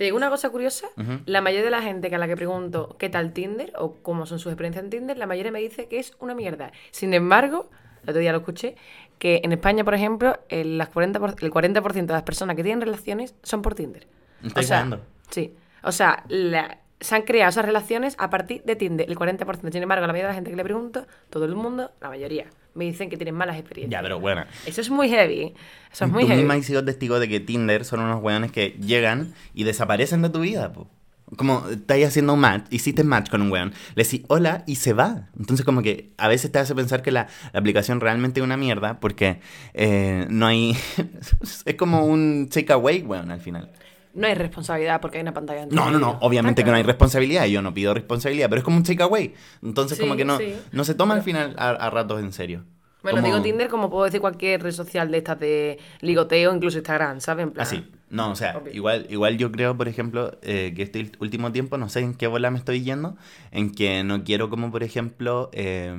[0.00, 0.86] Te digo una cosa curiosa.
[1.26, 4.24] La mayoría de la gente que a la que pregunto qué tal Tinder o cómo
[4.24, 6.72] son sus experiencias en Tinder, la mayoría me dice que es una mierda.
[6.90, 7.68] Sin embargo,
[8.04, 8.76] el otro día lo escuché,
[9.18, 12.62] que en España, por ejemplo, el, las 40 por- el 40% de las personas que
[12.62, 14.06] tienen relaciones son por Tinder.
[14.40, 15.04] ¿Me estáis o sea, jugando?
[15.28, 15.54] Sí.
[15.82, 19.70] O sea, la- se han creado esas relaciones a partir de Tinder, el 40%.
[19.70, 22.46] Sin embargo, la mayoría de la gente que le pregunto, todo el mundo, la mayoría,
[22.74, 23.98] me dicen que tienen malas experiencias.
[23.98, 24.44] Ya, pero bueno.
[24.66, 25.54] Eso es muy heavy.
[25.92, 26.42] Eso es muy Tú heavy.
[26.42, 30.30] misma has sido testigo de que Tinder son unos weones que llegan y desaparecen de
[30.30, 30.88] tu vida, po.
[31.36, 34.92] Como estáis haciendo un match, hiciste match con un weón, le decís hola y se
[34.94, 35.28] va.
[35.38, 38.56] Entonces, como que a veces te hace pensar que la, la aplicación realmente es una
[38.56, 39.38] mierda porque
[39.72, 40.76] eh, no hay.
[41.64, 43.70] es como un takeaway, weón, al final.
[44.14, 45.62] No hay responsabilidad porque hay una pantalla.
[45.62, 48.64] entre No, no, no, obviamente que no hay responsabilidad, yo no pido responsabilidad, pero es
[48.64, 49.34] como un takeaway.
[49.62, 50.54] Entonces, Sí, como que no, sí.
[50.72, 52.64] no se toma al final a, a ratos en serio.
[53.02, 56.76] Bueno, Como- digo Tinder como puedo decir cualquier red social de estas de ligoteo, incluso
[56.78, 57.44] Instagram, ¿sabes?
[57.44, 57.82] En plan, Así.
[58.10, 58.74] No, o sea, Obvio.
[58.74, 62.26] igual, igual yo creo, por ejemplo, eh, que este último tiempo, no sé en qué
[62.26, 63.16] bola me estoy yendo,
[63.52, 65.94] en que no quiero como, por ejemplo, eh,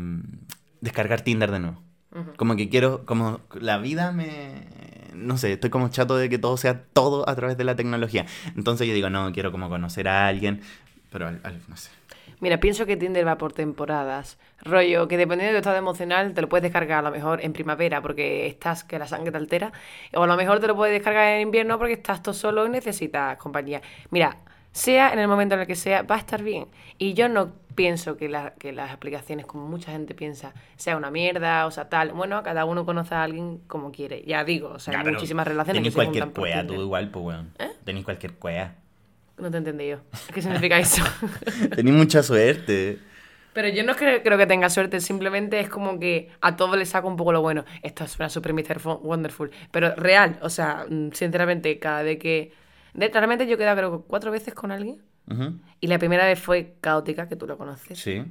[0.81, 1.81] descargar Tinder de nuevo.
[2.35, 4.67] Como que quiero, como la vida me...
[5.13, 8.25] No sé, estoy como chato de que todo sea todo a través de la tecnología.
[8.55, 10.61] Entonces yo digo, no, quiero como conocer a alguien,
[11.09, 11.89] pero al- al- no sé.
[12.39, 14.39] Mira, pienso que Tinder va por temporadas.
[14.63, 17.53] Rollo, que dependiendo de tu estado emocional, te lo puedes descargar a lo mejor en
[17.53, 19.71] primavera porque estás que la sangre te altera.
[20.13, 22.69] O a lo mejor te lo puedes descargar en invierno porque estás todo solo y
[22.69, 23.81] necesitas compañía.
[24.09, 24.37] Mira,
[24.71, 26.67] sea en el momento en el que sea, va a estar bien.
[26.97, 31.09] Y yo no pienso que, la- que las aplicaciones, como mucha gente piensa, sea una
[31.11, 32.11] mierda, o sea, tal.
[32.11, 34.23] Bueno, cada uno conoce a alguien como quiere.
[34.25, 37.53] Ya digo, o sea, hay muchísimas relaciones se cualquier cuea, tú igual, pues, weón.
[37.85, 38.75] Tenés cualquier cuea.
[39.37, 39.97] No te entendí yo.
[40.33, 41.03] ¿Qué significa eso?
[41.75, 42.99] Tenés mucha suerte.
[43.53, 46.89] Pero yo no creo, creo que tenga suerte, simplemente es como que a todos les
[46.89, 47.65] saco un poco lo bueno.
[47.81, 48.79] Esto suena super Mr.
[49.01, 52.53] Wonderful, pero real, o sea, mm, sinceramente, cada vez que...
[52.93, 55.59] de- realmente yo he quedado creo cuatro veces con alguien Ujú.
[55.79, 57.99] y la primera vez fue caótica, que tú lo conoces.
[57.99, 58.23] Sí.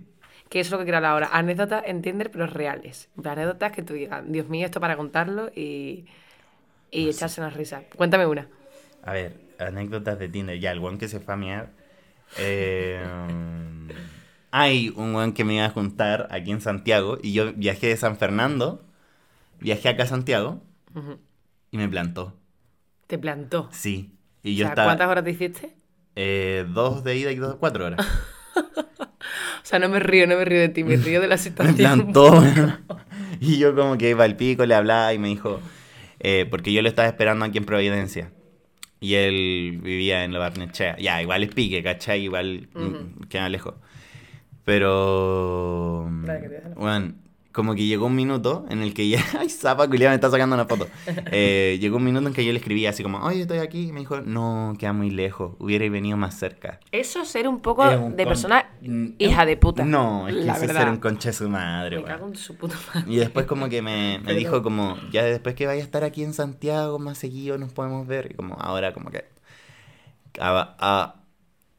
[0.49, 1.29] Que es lo que quiero hablar ahora.
[1.33, 3.09] Anécdotas en Tinder, pero reales.
[3.25, 6.07] Anécdotas que tú digas, Dios mío, esto para contarlo y,
[6.90, 7.83] y echarse una risa.
[7.94, 8.49] Cuéntame una.
[9.05, 10.59] A ver, anécdotas de Tinder.
[10.59, 11.70] Ya, el weón que se fue a miar.
[12.38, 13.01] Eh,
[14.51, 17.96] hay un weón que me iba a juntar aquí en Santiago y yo viajé de
[17.96, 18.85] San Fernando,
[19.61, 20.61] viajé acá a Santiago
[20.94, 21.18] Ujú.
[21.70, 22.35] y me plantó.
[23.07, 23.68] Te plantó.
[23.73, 24.12] Sí.
[24.42, 25.70] Y O yo sea, estaba ¿Cuántas horas te hiciste?
[26.16, 28.07] eh, dos de ida y dos, cuatro horas.
[29.62, 31.38] O sea, no me río, no me río de ti, me río de la Me
[31.42, 32.12] situación.
[33.40, 35.61] y yo como que iba al pico, le hablaba y me dijo,
[36.18, 38.33] eh, porque yo lo estaba esperando aquí en Providencia.
[38.98, 40.96] Y él vivía en la Barnechea.
[40.98, 42.22] Ya, igual es pique, ¿cachai?
[42.22, 43.74] Igual mm, queda lejos.
[44.64, 46.11] Pero...
[46.76, 47.14] Bueno,
[47.52, 49.18] como que llegó un minuto en el que ya...
[49.38, 50.86] Ay, zapa, culiao, me está sacando una foto.
[51.32, 53.88] Eh, llegó un minuto en que yo le escribí así como, oye, estoy aquí.
[53.88, 55.54] Y me dijo, no, queda muy lejos.
[55.58, 56.78] Hubiera venido más cerca.
[56.92, 59.84] Eso es ser un poco un de persona Mm, hija de puta.
[59.84, 62.36] No, es que la eso es ser un concha de su madre, Me cago en
[62.36, 63.12] su puta madre.
[63.12, 64.38] Y después como que me, me Perdón.
[64.38, 68.06] dijo como, ya después que vaya a estar aquí en Santiago más seguido nos podemos
[68.06, 68.30] ver.
[68.30, 69.24] Y como ahora como que...
[70.40, 71.19] A, a-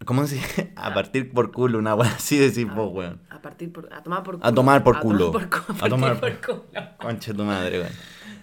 [0.05, 0.73] ¿Cómo se dice?
[0.75, 3.21] A partir por culo, una weá así decir vos, weón.
[3.29, 4.47] A partir por, a tomar por culo.
[4.47, 5.33] A tomar por culo.
[5.81, 6.65] A tomar por culo.
[6.97, 7.93] Concha tu madre, weón.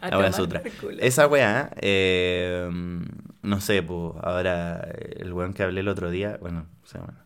[0.00, 0.62] A La sutra.
[1.00, 2.68] Esa weá, eh,
[3.42, 4.80] no sé, pues ahora
[5.16, 7.18] el weón que hablé el otro día, bueno, o sea, bueno,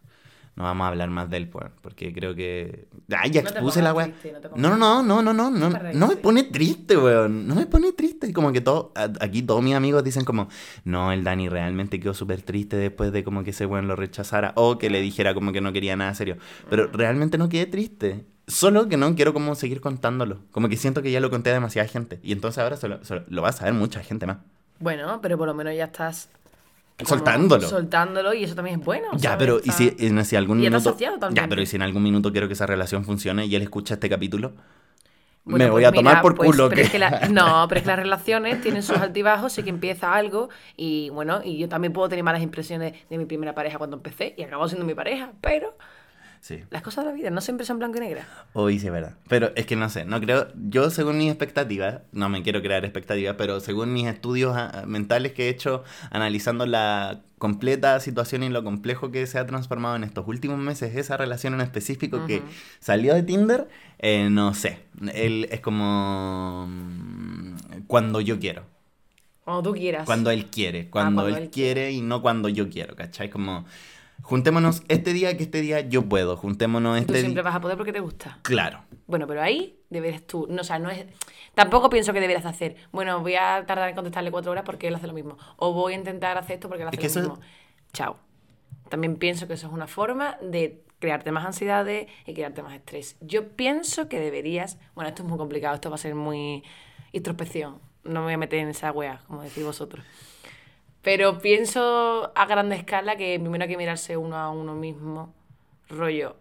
[0.55, 2.87] no vamos a hablar más de él, pues, porque creo que...
[3.17, 4.51] Ay, ya No expuse la pongas weá.
[4.57, 7.47] no No, no, no, no, no, no, no, no me pone triste, weón.
[7.49, 8.33] No me pone triste.
[8.35, 10.49] Como que todo, aquí todos mis amigos dicen como,
[10.85, 14.53] no, el Dani realmente quedó súper triste después de como que ese weón lo rechazara
[14.57, 16.37] o que le dijera como que no quería nada serio.
[16.69, 16.93] Pero Mm.
[16.93, 18.27] realmente no quedé triste.
[18.47, 20.41] Solo que no quiero como seguir contándolo.
[20.51, 22.19] Como que siento que ya lo conté a demasiada gente.
[22.23, 24.39] Y entonces ahora se lo, se lo- lo va a saber mucha gente más.
[24.81, 26.29] Bueno, pero por lo menos ya estás...
[27.05, 27.69] Soltándolo.
[27.69, 29.09] Soltándolo y eso también es bueno.
[29.13, 29.39] Ya, ¿sabes?
[29.39, 30.97] pero ¿y si, y si algún Y minuto...
[31.33, 33.95] Ya, pero ¿y si en algún minuto quiero que esa relación funcione y él escucha
[33.95, 34.53] este capítulo?
[35.45, 36.83] Bueno, me voy pues a tomar mira, por pues, culo pero que...
[36.83, 40.15] es que la- No, pero es que las relaciones tienen sus altibajos, sí que empieza
[40.15, 43.97] algo y bueno, y yo también puedo tener malas impresiones de mi primera pareja cuando
[43.97, 45.77] empecé y acabó siendo mi pareja, pero
[46.43, 46.59] Sí.
[46.71, 48.23] las cosas de la vida no siempre son blanco y negro.
[48.53, 49.15] Hoy sí, es verdad.
[49.29, 50.49] Pero es que no sé, no creo.
[50.57, 55.35] Yo, según mis expectativas, no me quiero crear expectativas, pero según mis estudios ah, mentales
[55.35, 60.03] que he hecho, analizando la completa situación y lo complejo que se ha transformado en
[60.03, 62.43] estos últimos meses, esa relación en específico que
[62.81, 63.69] salió de Tinder,
[64.01, 64.81] eh, no sé.
[65.15, 66.67] Él es como.
[66.69, 68.65] mm, Cuando yo quiero.
[69.45, 70.07] Cuando tú quieras.
[70.07, 70.91] Cuando él quiere.
[70.91, 73.31] Cuando, cuando él, él quiere y no cuando yo quiero, ¿cachai?
[73.31, 73.65] Como.
[74.23, 76.37] Juntémonos este día que este día yo puedo.
[76.37, 77.43] Juntémonos Tú este siempre día.
[77.43, 78.39] vas a poder porque te gusta.
[78.43, 78.83] Claro.
[79.07, 80.47] Bueno, pero ahí deberes tú.
[80.49, 81.05] No, o sea, no es.
[81.55, 82.77] Tampoco pienso que deberías hacer.
[82.93, 85.37] Bueno, voy a tardar en contestarle cuatro horas porque él hace lo mismo.
[85.57, 87.45] O voy a intentar hacer esto porque él hace Es que lo mismo.
[87.93, 88.17] Chao.
[88.89, 93.17] También pienso que eso es una forma de crearte más ansiedades y crearte más estrés.
[93.21, 94.79] Yo pienso que deberías.
[94.95, 96.63] Bueno, esto es muy complicado, esto va a ser muy
[97.13, 97.81] introspección.
[98.05, 100.05] No me voy a meter en esa wea, como decís vosotros.
[101.03, 105.35] Pero pienso a grande escala que primero hay que mirarse uno a uno mismo.
[105.89, 106.37] Rollo,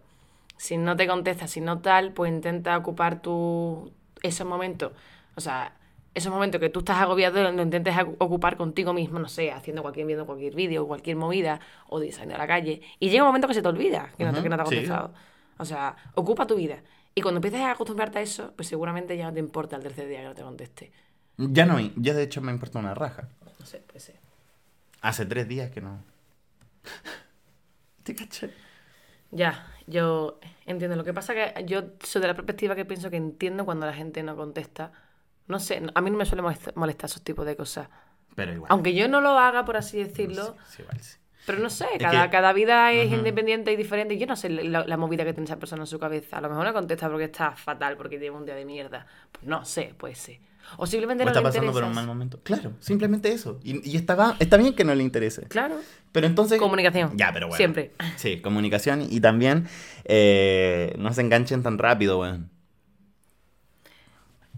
[0.56, 4.92] si no te contesta, si no tal, pues intenta ocupar tu esos momentos.
[5.34, 5.74] O sea,
[6.14, 10.06] esos momentos que tú estás agobiado, lo intentes ocupar contigo mismo, no sé, haciendo cualquier,
[10.06, 12.82] viendo cualquier vídeo, cualquier movida, o de saliendo a la calle.
[13.00, 14.66] Y llega un momento que se te olvida que no te, que no te ha
[14.66, 14.74] sí.
[14.76, 15.14] contestado.
[15.58, 16.78] O sea, ocupa tu vida.
[17.14, 20.08] Y cuando empieces a acostumbrarte a eso, pues seguramente ya no te importa el tercer
[20.08, 20.92] día que no te conteste.
[21.38, 23.28] Ya no, ya de hecho me importa una raja.
[23.58, 24.12] No sé, pues sí.
[25.02, 26.02] Hace tres días que no.
[28.02, 28.50] ¿Te caché?
[29.30, 30.96] Ya, yo entiendo.
[30.96, 33.92] Lo que pasa que yo soy de la perspectiva que pienso que entiendo cuando la
[33.94, 34.92] gente no contesta.
[35.48, 37.88] No sé, a mí no me suele molesta- molestar esos tipos de cosas.
[38.34, 38.68] Pero igual.
[38.70, 41.18] Aunque yo no lo haga, por así decirlo, Sí, sí, igual sí.
[41.44, 44.16] Pero no sé, cada, que- cada vida es independiente y diferente.
[44.16, 46.38] Yo no sé la, la movida que tiene esa persona en su cabeza.
[46.38, 49.06] A lo mejor no contesta porque está fatal, porque tiene un día de mierda.
[49.32, 50.38] Pues no sé, puede ser.
[50.76, 52.40] O simplemente O no está le pasando por un mal momento.
[52.42, 53.60] Claro, simplemente eso.
[53.62, 55.42] Y, y está, está bien que no le interese.
[55.48, 55.76] Claro.
[56.12, 56.58] Pero entonces...
[56.58, 57.16] Comunicación.
[57.16, 57.56] Ya, pero bueno.
[57.56, 57.92] Siempre.
[58.16, 59.66] Sí, comunicación y también
[60.04, 62.50] eh, no se enganchen tan rápido, weón.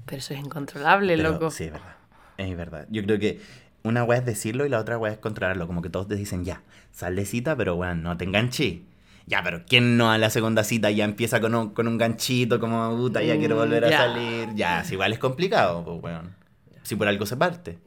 [0.06, 1.50] Pero eso es incontrolable, Pero loco.
[1.50, 1.96] Sí, es verdad.
[2.36, 2.86] Es verdad.
[2.90, 3.40] Yo creo que
[3.82, 5.66] una weá es decirlo y la otra weá es controlarlo.
[5.66, 8.82] Como que todos te dicen, ya, sal de cita, pero weón, no te enganché.
[9.26, 12.60] Ya, pero ¿quién no a la segunda cita ya empieza con un, con un ganchito
[12.60, 13.98] como, puta, ya quiero Mm, volver a ya.
[13.98, 14.48] salir?
[14.54, 16.34] Ya, si igual es complicado, pues weón.
[16.82, 17.78] Si por algo se parte.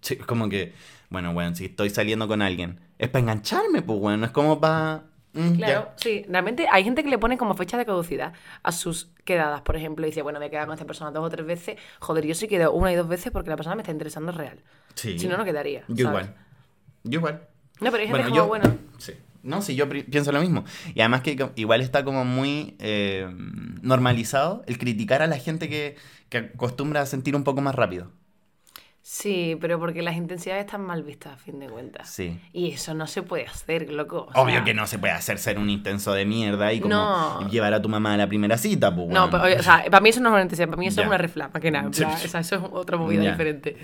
[0.00, 0.72] Sí, es como que,
[1.08, 4.60] bueno, weón, si estoy saliendo con alguien, es para engancharme, pues weón, no es como
[4.60, 5.04] para...
[5.56, 6.24] Claro, sí.
[6.28, 8.32] Realmente hay gente que le pone como fecha de caducidad
[8.64, 10.04] a sus quedadas, por ejemplo.
[10.04, 11.76] Y dice, bueno, me he quedado con esta persona dos o tres veces.
[12.00, 14.58] Joder, yo sí quedo una y dos veces porque la persona me está interesando real.
[14.96, 15.20] Sí.
[15.20, 15.84] Si no, no quedaría.
[15.86, 16.26] Yo ¿sabes?
[16.26, 16.34] igual.
[17.04, 17.42] Yo igual.
[17.80, 19.12] No, pero hay gente Bueno, como, yo- bueno, Sí.
[19.42, 20.64] No, sí, yo pienso lo mismo.
[20.94, 23.26] Y además que igual está como muy eh,
[23.82, 25.96] normalizado el criticar a la gente que,
[26.28, 28.10] que acostumbra a sentir un poco más rápido.
[29.02, 32.10] Sí, pero porque las intensidades están mal vistas a fin de cuentas.
[32.10, 32.38] Sí.
[32.52, 34.28] Y eso no se puede hacer, loco.
[34.34, 36.94] o Obvio sea, que no se puede hacer ser un intenso de mierda y como
[36.94, 37.48] No.
[37.48, 40.10] llevar a tu mamá a la primera cita, pues No, pero, o sea, para mí
[40.10, 41.02] eso no es una intensidad, para mí eso Ya.
[41.04, 41.88] es una refla, más que nada.
[41.92, 42.04] Sí.
[42.26, 43.30] o sea, eso es otra movida Ya.
[43.32, 43.78] diferente.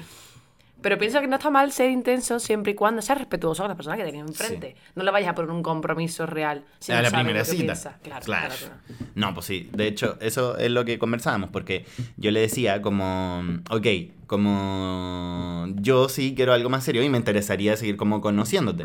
[0.82, 3.76] Pero pienso que no está mal ser intenso siempre y cuando seas respetuoso con la
[3.76, 4.76] persona que tienes enfrente.
[4.94, 6.64] No le vayas a poner un compromiso real.
[6.78, 7.74] Si a no la primera cita.
[8.02, 8.54] Claro, claro.
[8.54, 9.28] que no.
[9.28, 9.68] No, pues sí.
[9.72, 11.86] De hecho, eso es lo que conversábamos, porque
[12.16, 13.86] yo le decía como, ok,
[14.26, 18.84] como yo sí quiero algo más serio y me interesaría seguir como conociéndote.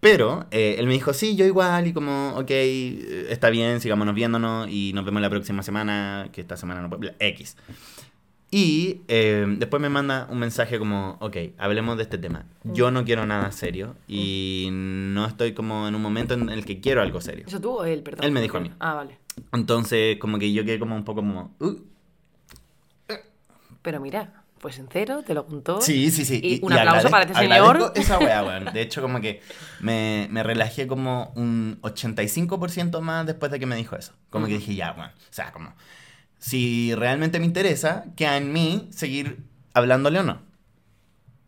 [0.00, 2.50] Pero eh, él me dijo, sí, yo igual, y como, ok,
[3.30, 7.10] está bien, sigámonos viéndonos y nos vemos la próxima semana, que esta semana no puedo,
[7.18, 7.56] X.
[8.50, 12.44] Y eh, después me manda un mensaje como, ok, hablemos de este tema.
[12.62, 16.80] Yo no quiero nada serio y no estoy como en un momento en el que
[16.80, 17.46] quiero algo serio.
[17.48, 18.24] ¿Eso tú o él, perdón?
[18.24, 18.70] Él me dijo a mí.
[18.78, 19.18] Ah, vale.
[19.52, 21.52] Entonces, como que yo quedé como un poco como...
[21.58, 21.74] uh,
[23.82, 25.80] Pero mira, fue sincero, te lo contó.
[25.80, 26.40] Sí, sí, sí.
[26.42, 27.92] Y un aplauso agradezco- para este señor.
[27.96, 28.72] esa weá, weón.
[28.72, 29.42] De hecho, como que
[29.80, 34.12] me, me relajé como un 85% más después de que me dijo eso.
[34.30, 34.60] Como que Ujú.
[34.60, 35.10] dije, ya, weón.
[35.10, 35.74] O sea, como...
[36.44, 39.38] Si realmente me interesa, queda en mí seguir
[39.72, 40.42] hablándole o no.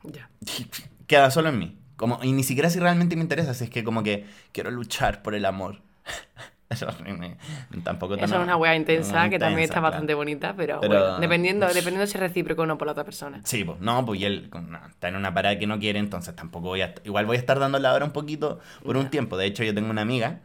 [0.05, 0.31] Ya.
[1.07, 1.79] Queda solo en mí.
[1.97, 5.21] Como, y ni siquiera si realmente me interesa, si es que como que quiero luchar
[5.21, 5.83] por el amor.
[6.71, 7.37] Eso me-
[7.85, 9.83] tampoco Eso es una wea intensa muy que también intensa, está claro.
[9.93, 13.05] bastante bonita, pero, Pero- bueno, dependiendo, dependiendo si es recíproco o no por la otra
[13.05, 13.43] persona.
[13.45, 16.35] Sí, pues no, pues y él no, está en una parada que no quiere, entonces
[16.35, 16.95] tampoco voy a...
[17.05, 19.37] Igual voy a estar dando la hora un poquito por un tiempo.
[19.37, 20.41] De hecho, yo tengo una amiga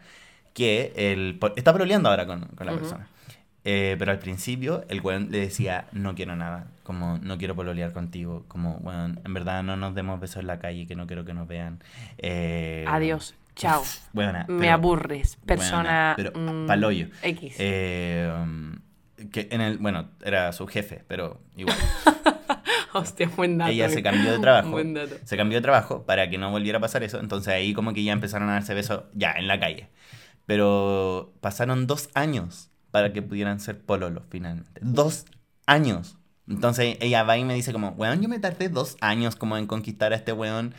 [0.54, 2.82] que el, está proleando ahora con, con la Ujú.
[2.82, 3.08] persona.
[3.64, 7.94] Eh, pero al principio el weón le decía, no quiero nada, como no quiero pololear
[7.94, 11.26] contigo, como, weón, en verdad no nos demos besos en la calle, que no quiero
[11.26, 11.84] que nos vean.
[12.18, 13.36] Eh, Adiós.
[13.56, 13.84] Chao.
[14.14, 15.38] Me pero- aburres.
[15.46, 16.14] Persona.
[16.16, 17.08] Pero mm, paloyo.
[17.22, 17.56] X.
[17.60, 18.32] Eh,
[19.32, 21.78] que en el, bueno, era su jefe, pero igual.
[22.94, 23.72] Hostia, buen dato.
[23.72, 24.04] ella se eh.
[24.04, 24.72] cambió de trabajo.
[24.72, 25.16] Buen dato.
[25.24, 27.20] Se cambió de trabajo para que no volviera a pasar eso.
[27.20, 29.90] Entonces ahí como que ya empezaron a darse besos ya en la calle.
[30.46, 34.82] Pero pasaron dos años para que pudieran ser pololos finalmente.
[34.84, 35.26] Dos
[35.66, 36.18] años.
[36.48, 39.68] Entonces ella va y me dice como, weón, yo me tardé dos años como en
[39.68, 40.74] conquistar a este weón.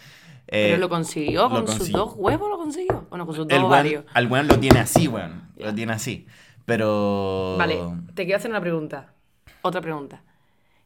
[0.49, 3.07] Eh, Pero lo consiguió, lo con sus dos huevos lo consiguió.
[3.09, 4.05] Bueno, con sus dos el ovarios.
[4.13, 5.49] al weón lo tiene así, weón.
[5.57, 6.27] Lo tiene así.
[6.67, 7.57] Pero...
[7.59, 7.79] Vale,
[8.15, 9.15] te quiero hacer una pregunta.
[9.63, 10.23] Otra pregunta.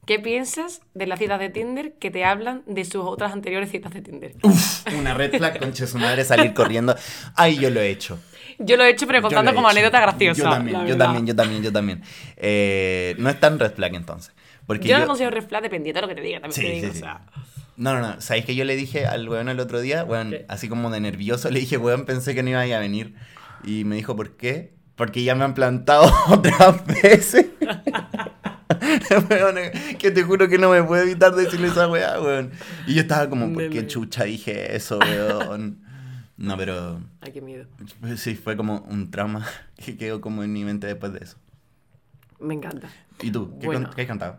[0.06, 3.92] ¿Qué piensas de las citas de Tinder que te hablan de sus otras anteriores citas
[3.92, 4.36] de Tinder?
[4.44, 6.94] Uf, una red flag, concha su madre, salir corriendo.
[7.34, 8.20] Ay, yo lo he hecho.
[8.59, 9.79] Yo lo he hecho, pero contando he como hecho.
[9.79, 10.42] anécdota graciosa.
[10.42, 12.03] Yo también, yo también, yo también, yo también.
[12.37, 14.35] Eh, no es tan red flag entonces.
[14.66, 16.53] Porque Yo no yo- lo considero red flag dependiendo de lo que te diga, también
[16.55, 16.83] Sí, te digo.
[16.87, 16.99] sí, o sí.
[17.01, 17.21] sea,
[17.77, 18.21] No, no, no.
[18.21, 20.03] ¿Sabéis que yo le dije al weón el otro día?
[20.05, 20.47] Weón, ¿Qué?
[20.49, 23.14] así como de nervioso, le dije, weón, pensé que no iba a venir.
[23.64, 24.75] Y me dijo, ¿por qué?
[24.97, 27.47] Porque ya me han plantado otras veces.
[29.31, 29.57] Weón,
[29.99, 32.51] que te juro que no me puedo evitar decirle esa weá, weón.
[32.87, 35.79] Y yo estaba como, ¿por qué chucha dije eso, weón?
[36.37, 37.66] No, pero Ay, qué miedo.
[38.16, 39.46] sí, fue como un trauma
[39.85, 41.38] que quedó como en mi mente después de eso.
[42.38, 42.88] Me encanta.
[43.22, 43.59] ¿Y tú?
[43.59, 43.87] ¿Qué, Bueno.
[43.88, 44.38] con- qué has cantado?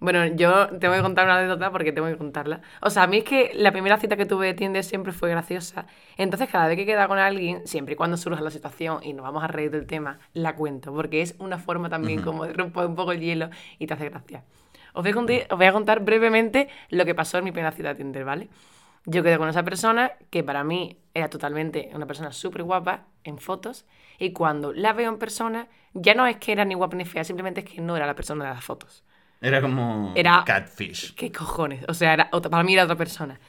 [0.00, 2.60] Bueno, yo tengo que contar una anécdota porque tengo que contarla.
[2.80, 5.30] O sea, a mí es que la primera cita que tuve de Tinder siempre fue
[5.30, 5.86] graciosa.
[6.16, 9.22] Entonces, cada vez que queda con alguien, siempre y cuando surja la situación y nos
[9.22, 10.92] vamos a reír del tema, la cuento.
[10.92, 12.30] Porque es una forma también Ujú.
[12.32, 14.42] como de romper un poco el hielo y te hace gracia.
[14.92, 17.70] Os voy, a contar, os voy a contar brevemente lo que pasó en mi primera
[17.70, 18.48] cita de Tinder, ¿vale?
[19.04, 23.38] Yo quedé con esa persona que para mí era totalmente una persona súper guapa en
[23.38, 23.84] fotos
[24.18, 27.24] y cuando la veo en persona ya no es que era ni guapa ni fea,
[27.24, 29.04] simplemente es que no era la persona de las fotos.
[29.40, 31.14] Era como Era- catfish.
[31.16, 31.84] ¿Qué cojones?
[31.88, 33.40] O sea, era otra- para mí era otra persona.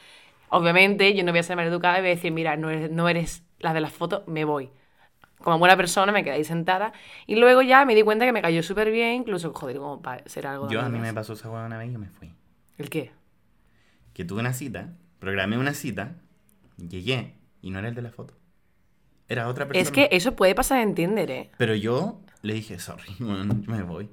[0.50, 3.08] Obviamente, yo no voy a ser maleducada y voy a decir, mira, no eres, no
[3.08, 4.72] eres la de las fotos, me voy.
[5.38, 6.94] Como buena persona me quedé ahí sentada.
[7.28, 10.28] Y luego ya me di cuenta que me cayó súper bien, incluso, joder, como para
[10.28, 12.34] ser algo Yo a mí me pasó esa hueá una vez y yo me fui.
[12.78, 13.12] ¿El qué?
[14.13, 16.16] Que tuve una cita, programé una cita,
[16.78, 18.34] llegué y no era el de la foto.
[19.30, 19.82] Era otra persona.
[19.82, 21.50] Es que eso puede pasar en Tinder, ¿eh?
[21.58, 24.10] Pero yo le dije, sorry, bueno, yo me voy.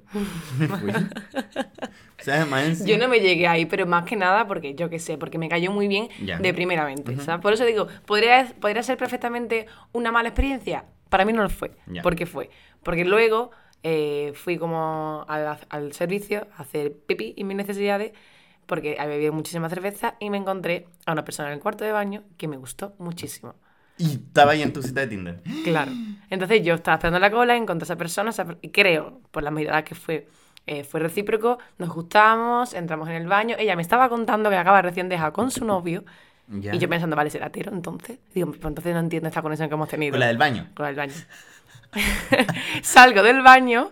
[0.57, 0.91] me fui.
[2.19, 4.99] o sea, más Yo no me llegué ahí, pero más que nada porque yo qué
[4.99, 6.39] sé, porque me cayó muy bien Ya.
[6.39, 7.17] de primeramente.
[7.17, 7.41] ¿sabes?
[7.41, 10.85] Por eso digo, ¿podría, ¿podría ser perfectamente una mala experiencia?
[11.09, 11.71] Para mí no lo fue.
[11.87, 12.01] Ya.
[12.03, 12.49] ¿Por qué fue?
[12.83, 13.51] Porque luego
[13.83, 18.13] eh, fui como al, al servicio a hacer pipí y mis necesidades,
[18.65, 21.91] porque había bebido muchísima cerveza y me encontré a una persona en el cuarto de
[21.91, 23.55] baño que me gustó muchísimo.
[23.97, 25.41] Y estaba ahí en tu cita de Tinder.
[25.63, 25.91] Claro.
[26.29, 29.43] Entonces yo estaba esperando la cola, encontré a esa persona, esa per- y creo, por
[29.43, 30.27] las miradas que fue,
[30.65, 34.81] eh, fue recíproco, nos gustamos, entramos en el baño, ella me estaba contando que acaba
[34.81, 36.03] recién dejado con su novio,
[36.47, 36.73] Ya.
[36.73, 38.17] y yo pensando, vale, será hetero, entonces.
[38.33, 40.11] Digo, pues entonces no entiendo esta conexión que hemos tenido.
[40.13, 40.69] Con la del baño.
[40.73, 41.13] Con la del baño.
[42.81, 43.91] Salgo del baño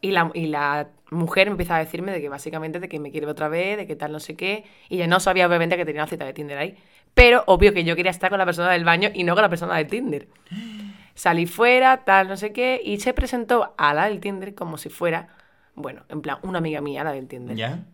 [0.00, 3.10] y la, y la mujer me empieza a decirme de que básicamente de que me
[3.10, 4.64] quiere otra vez, de que tal no sé qué.
[4.88, 6.76] Y ya no sabía obviamente que tenía una cita de Tinder ahí.
[7.14, 9.48] Pero obvio que yo quería estar con la persona del baño y no con la
[9.48, 10.28] persona de Tinder.
[11.14, 14.90] Salí fuera, tal no sé qué, y se presentó a la del Tinder como si
[14.90, 15.28] fuera,
[15.74, 17.56] bueno, en plan, una amiga mía, la del Tinder.
[17.56, 17.84] ¿Ya?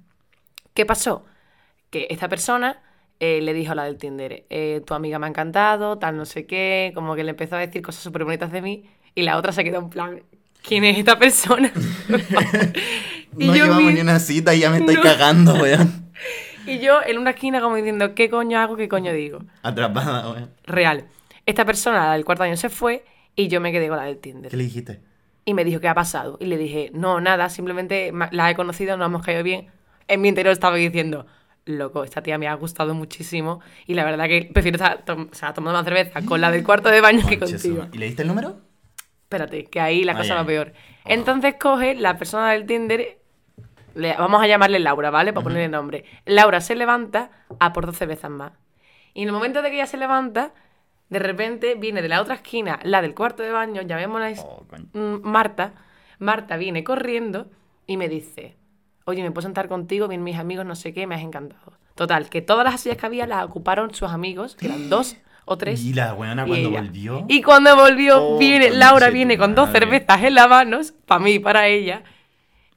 [0.74, 1.24] ¿Qué pasó?
[1.90, 2.82] Que esta persona
[3.20, 6.24] eh, le dijo a la del Tinder, eh, tu amiga me ha encantado, tal no
[6.24, 9.36] sé qué, como que le empezó a decir cosas súper bonitas de mí, y la
[9.36, 10.22] otra se quedó en plan,
[10.62, 11.72] ¿quién es esta persona?
[13.38, 15.02] y, no yo llevamos vi- ni una cita y ya me estoy No.
[15.02, 16.10] cagando, weón.
[16.66, 19.40] y yo en una esquina como diciendo, ¿qué coño hago, qué coño digo?
[19.62, 20.50] Atrapada, weón.
[20.64, 21.04] Real.
[21.46, 24.18] Esta persona, la del cuarto año, se fue y yo me quedé con la del
[24.18, 24.50] Tinder.
[24.50, 25.00] ¿Qué le dijiste?
[25.44, 26.36] Y me dijo, ¿qué ha pasado?
[26.40, 29.66] Y le dije, no, nada, simplemente la he conocido, nos hemos caído bien.
[30.06, 31.26] En mi interior estaba diciendo,
[31.64, 35.34] loco, esta tía me ha gustado muchísimo y la verdad que prefiero estar tom- o
[35.34, 37.86] sea, tomando más cerveza con la del cuarto de baño que contigo.
[37.92, 38.60] ¿Y le diste el número?
[39.36, 40.72] Espérate, que ahí la Ah, cosa va peor.
[41.04, 43.18] Entonces coge la persona del Tinder,
[43.94, 45.32] le- vamos a llamarle Laura, ¿vale?
[45.32, 46.04] Para ponerle nombre.
[46.24, 48.52] Laura se levanta a por dos cervezas más.
[49.14, 50.52] Y en el momento de que ella se levanta,
[51.10, 54.64] de repente viene de la otra esquina, la del cuarto de baño, llamémosla Oh,
[54.94, 55.72] mm, Marta.
[56.18, 57.48] Marta viene corriendo
[57.86, 58.56] y me dice,
[59.04, 60.08] oye, ¿me puedo sentar contigo?
[60.08, 61.72] Vienen mis amigos, no sé qué, me has encantado.
[61.94, 65.56] Total, que todas las sillas que había las ocuparon sus amigos, que eran dos o
[65.58, 65.82] tres.
[65.82, 66.80] ¿Y la weona cuando ella.
[66.80, 67.24] volvió?
[67.28, 71.32] Y cuando volvió, Oh, viene, Laura viene con dos cervezas en las manos, para mí
[71.32, 72.02] y para ella.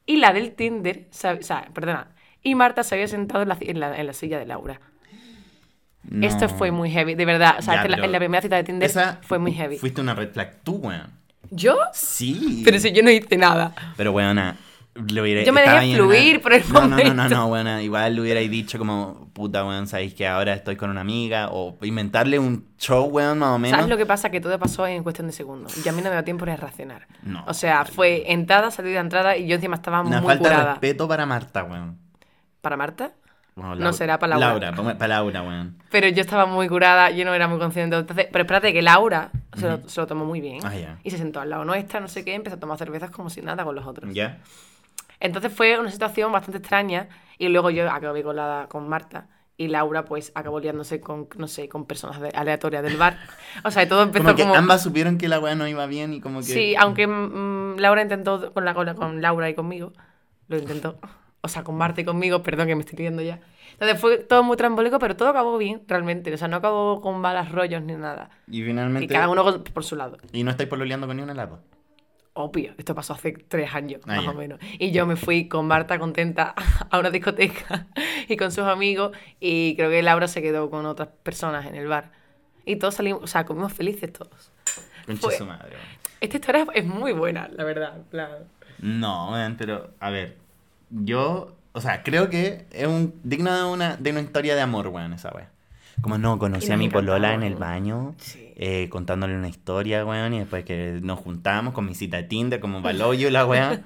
[0.05, 2.07] Y la del Tinder, o sea, perdona.
[2.43, 4.79] Y Marta se había sentado en la, en la- en la silla de Laura.
[6.21, 6.49] Esto No.
[6.53, 7.55] fue muy heavy, de verdad.
[7.57, 9.77] O sea, Ya, la- en la primera cita de Tinder Esa fue muy heavy.
[9.77, 11.09] Fuiste una red flag tú, weón.
[11.49, 11.75] ¿Yo?
[11.93, 12.61] Sí.
[12.63, 13.73] Pero si yo no hice nada.
[13.97, 14.55] Pero, weona,
[14.95, 15.43] le hubiera...
[15.43, 17.13] Yo me dejé en una- fluir por el no, No, no, momento.
[17.13, 17.81] no, no, weona.
[17.83, 21.49] Igual le hubierais dicho como, puta, weón, sabéis que ahora estoy con una amiga.
[21.51, 23.75] O inventarle un show, weón, más o menos.
[23.77, 24.29] ¿Sabes lo que pasa?
[24.29, 25.75] Que todo pasó en cuestión de segundos.
[25.85, 27.07] Y a mí no me dio tiempo de reaccionar.
[27.23, 27.43] No.
[27.47, 30.71] O sea, fue entrada, salida, entrada y yo encima estaba Una muy falta de curada.
[30.73, 31.97] respeto para Marta, weón.
[32.61, 33.11] ¿Para Marta?
[33.55, 34.71] Bueno, No será para Laura.
[34.71, 35.77] Laura, para Laura, weón.
[35.89, 37.95] Pero yo estaba muy curada, yo no era muy consciente.
[37.95, 40.59] Entonces, pero espérate, que Laura se, lo, se lo tomó muy bien.
[40.65, 40.99] Ah, ya.
[41.03, 43.41] Y se sentó al lado nuestra, no sé qué, empezó a tomar cervezas como si
[43.41, 44.13] nada con los otros.
[44.13, 44.39] ¿Ya?
[45.19, 47.07] Entonces fue una situación bastante extraña.
[47.37, 49.27] Y luego yo acabé con, la, con Marta.
[49.57, 53.17] Y Laura, pues, acabó liándose con, no sé, con personas de- aleatorias del bar.
[53.63, 54.51] O sea, y todo empezó Como como...
[54.51, 56.45] que ambas supieron que la weá no iba bien y como que...
[56.45, 59.93] Sí, aunque mm, Laura intentó con, la, con, la- con Laura y conmigo.
[60.49, 60.99] Lo intentó.
[61.41, 63.39] O sea, con Marta y conmigo, perdón que me estoy pidiendo ya.
[63.73, 66.33] Entonces fue todo muy trambólico, pero todo acabó bien, realmente.
[66.33, 68.29] O sea, no acabó con malas rollos ni nada.
[68.49, 69.13] Y Y finalmente...
[69.13, 70.17] cada uno por su lado.
[70.33, 71.61] Y no estáis pololeando con ni una lado.
[72.37, 74.31] Obvio, esto pasó hace tres años, Ah, más ya.
[74.31, 74.59] o menos.
[74.77, 76.53] Y yo me fui con Marta contenta
[76.89, 77.87] a una discoteca
[78.27, 79.15] y con sus amigos.
[79.39, 82.11] Y creo que Laura se quedó con otras personas en el bar.
[82.65, 84.51] Y todos salimos, o sea, comimos felices todos.
[85.05, 85.77] Concha su madre.
[86.19, 87.93] Esta historia es muy buena, la verdad.
[88.79, 90.35] No, weón, pero a ver,
[90.89, 94.87] yo, o sea, creo que es un digno de una, de una historia de amor,
[94.89, 95.47] weón, esa weón.
[96.01, 98.44] Como no, conocí a mi polola en el baño, Sí.
[98.55, 102.59] Eh, contándole una historia, weón, y después que nos juntamos con mi cita de Tinder,
[102.59, 103.83] como baloyo y la weón.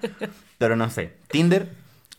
[0.57, 1.69] Pero no sé, Tinder,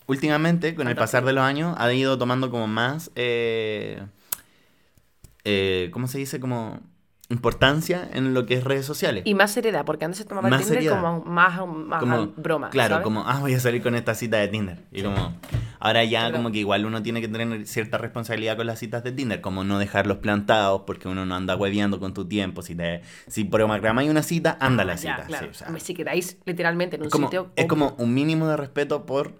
[0.07, 4.03] últimamente, con el pasar de los años, ha ido tomando como más, eh,
[5.45, 6.41] eh, ¿cómo se dice?
[6.41, 6.81] Como
[7.31, 9.23] importancia en lo que es redes sociales.
[9.25, 11.01] Y más seriedad, porque antes se tomaba el Más Tinder seriedad.
[11.01, 12.71] como más, más como, broma.
[12.71, 13.05] Claro, ¿sabes?
[13.05, 14.85] como, ah, voy a salir con esta cita de Tinder.
[14.91, 15.35] Y como,
[15.79, 16.37] ahora ya Claro.
[16.37, 19.63] como que igual uno tiene que tener cierta responsabilidad con las citas de Tinder, como
[19.65, 22.63] no dejarlos plantados porque uno no anda hueveando con tu tiempo.
[22.63, 25.27] Si te si programáis una cita, anda a la Ah, ya, cita.
[25.29, 25.47] claro.
[25.47, 27.51] sí, o sea, si quedáis literalmente en un es como, sitio.
[27.55, 29.35] es como un mínimo de respeto por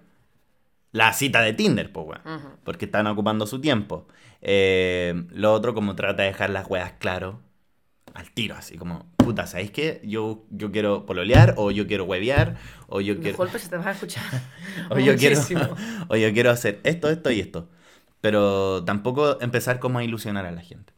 [0.93, 2.21] la cita de Tinder, pues, weón.
[2.39, 2.47] Ujú.
[2.63, 4.07] Porque están ocupando su tiempo.
[4.41, 7.39] Eh, lo otro, como trata de dejar las weas claro
[8.13, 10.01] al tiro, así como, puta, ¿sabéis qué?
[10.03, 12.57] Yo, yo quiero pololear, o yo quiero huevear,
[12.87, 13.37] o yo Los quiero.
[13.37, 14.23] golpes se te van a escuchar.
[14.89, 15.39] O yo, quiero,
[16.09, 17.69] o yo quiero hacer esto, esto y esto.
[18.21, 20.93] Pero tampoco empezar como a ilusionar a la gente.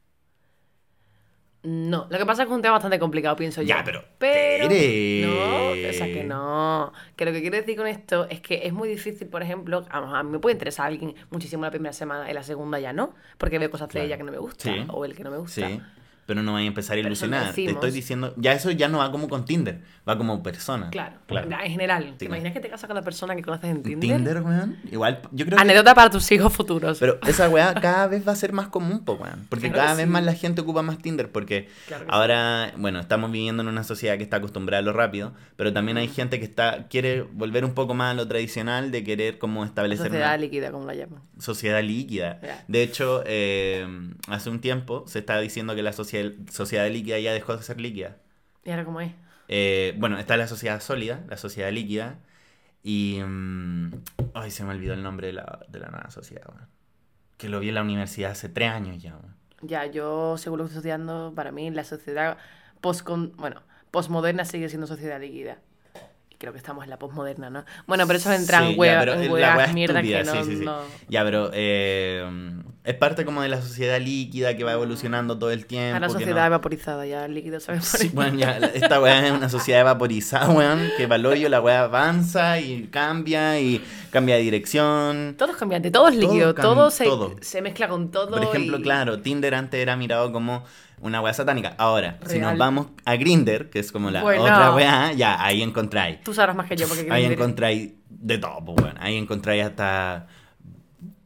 [1.65, 3.69] No, lo que pasa es que es un tema bastante complicado, pienso yo.
[3.69, 4.65] Ya, pero, Pero.
[4.65, 6.91] No, o sea que no.
[7.15, 10.19] Que lo que quiero decir con esto es que es muy difícil, por ejemplo, a,
[10.19, 12.91] a mí me puede interesar a alguien muchísimo la primera semana y la segunda ya
[12.91, 14.05] no, porque veo cosas de Claro.
[14.07, 14.85] ella que no me gusta Sí.
[14.89, 15.65] o el que no me gusta.
[15.69, 15.81] Sí.
[16.25, 17.53] Pero no vaya a empezar a ilusionar.
[17.53, 20.89] Te estoy diciendo, ya eso ya no va como con Tinder, va como persona.
[20.89, 21.49] Claro, claro.
[21.63, 22.13] en general.
[22.17, 22.25] ¿Te Sí.
[22.27, 24.17] imaginas que te casas con la persona que conoces en Tinder?
[24.17, 24.77] Tinder, weón.
[24.91, 26.97] Igual, yo creo que Anécdota para tus hijos futuros.
[26.99, 29.45] Pero esa weá cada vez va a ser más común, po, weón.
[29.49, 30.11] Porque Claro cada que vez sí.
[30.11, 31.29] más la gente ocupa más Tinder.
[31.31, 34.93] Porque Claro que ahora, bueno, estamos viviendo en una sociedad que está acostumbrada a lo
[34.93, 35.33] rápido.
[35.57, 39.03] Pero también hay gente que está quiere volver un poco más a lo tradicional de
[39.03, 41.21] querer como establecer Sociedad una líquida, como la llaman.
[41.37, 42.39] sociedad líquida.
[42.41, 42.63] Ya.
[42.67, 43.85] De hecho, eh,
[44.27, 46.12] hace un tiempo se estaba diciendo que la sociedad,
[46.51, 48.17] sociedad líquida ya dejó de ser líquida.
[48.63, 49.11] ¿Y ahora cómo es?
[49.47, 52.19] Eh, bueno, está la sociedad sólida, la sociedad líquida.
[52.83, 53.19] Y.
[53.25, 53.91] mm,
[54.33, 56.67] ay, se me olvidó el nombre de la, de la nueva sociedad, weón.
[57.37, 59.35] Que lo vi en la universidad hace tres años ya, weón.
[59.61, 62.37] Ya, yo, según lo que estoy estudiando, para mí la sociedad
[62.81, 63.07] post
[63.37, 63.61] bueno,
[63.91, 65.59] postmoderna sigue siendo sociedad líquida.
[66.43, 67.63] Creo que estamos en la postmoderna, ¿no?
[67.87, 70.51] Bueno, pero eso entra Sí, en ya, pero en weá mierda que estúpida, no, sí,
[70.51, 70.65] sí, sí.
[70.65, 75.51] no- Ya, pero eh, es parte como de la sociedad líquida que va evolucionando todo
[75.51, 75.95] el tiempo.
[75.95, 79.31] A la sociedad no- evaporizada, ya el líquido se Sí, bueno, ya, esta weá es
[79.31, 83.81] una sociedad evaporizada, weón, que valor la weá avanza y cambia y
[84.11, 85.35] cambia de dirección.
[85.37, 87.37] Todo es cambiante, todo es líquido, todo, se, todo.
[87.39, 88.31] se mezcla con todo.
[88.31, 90.65] Por ejemplo, y- claro, Tinder antes era mirado como
[91.03, 91.75] una weá satánica.
[91.77, 94.41] Ahora, si nos vamos a Grinder, que es como la Bueno.
[94.43, 96.21] otra weá, ya, ahí encontráis.
[96.23, 98.97] Tú sabrás más que yo, porque Ahí encontráis de todo, pues, weón.
[98.99, 100.27] Ahí encontráis hasta.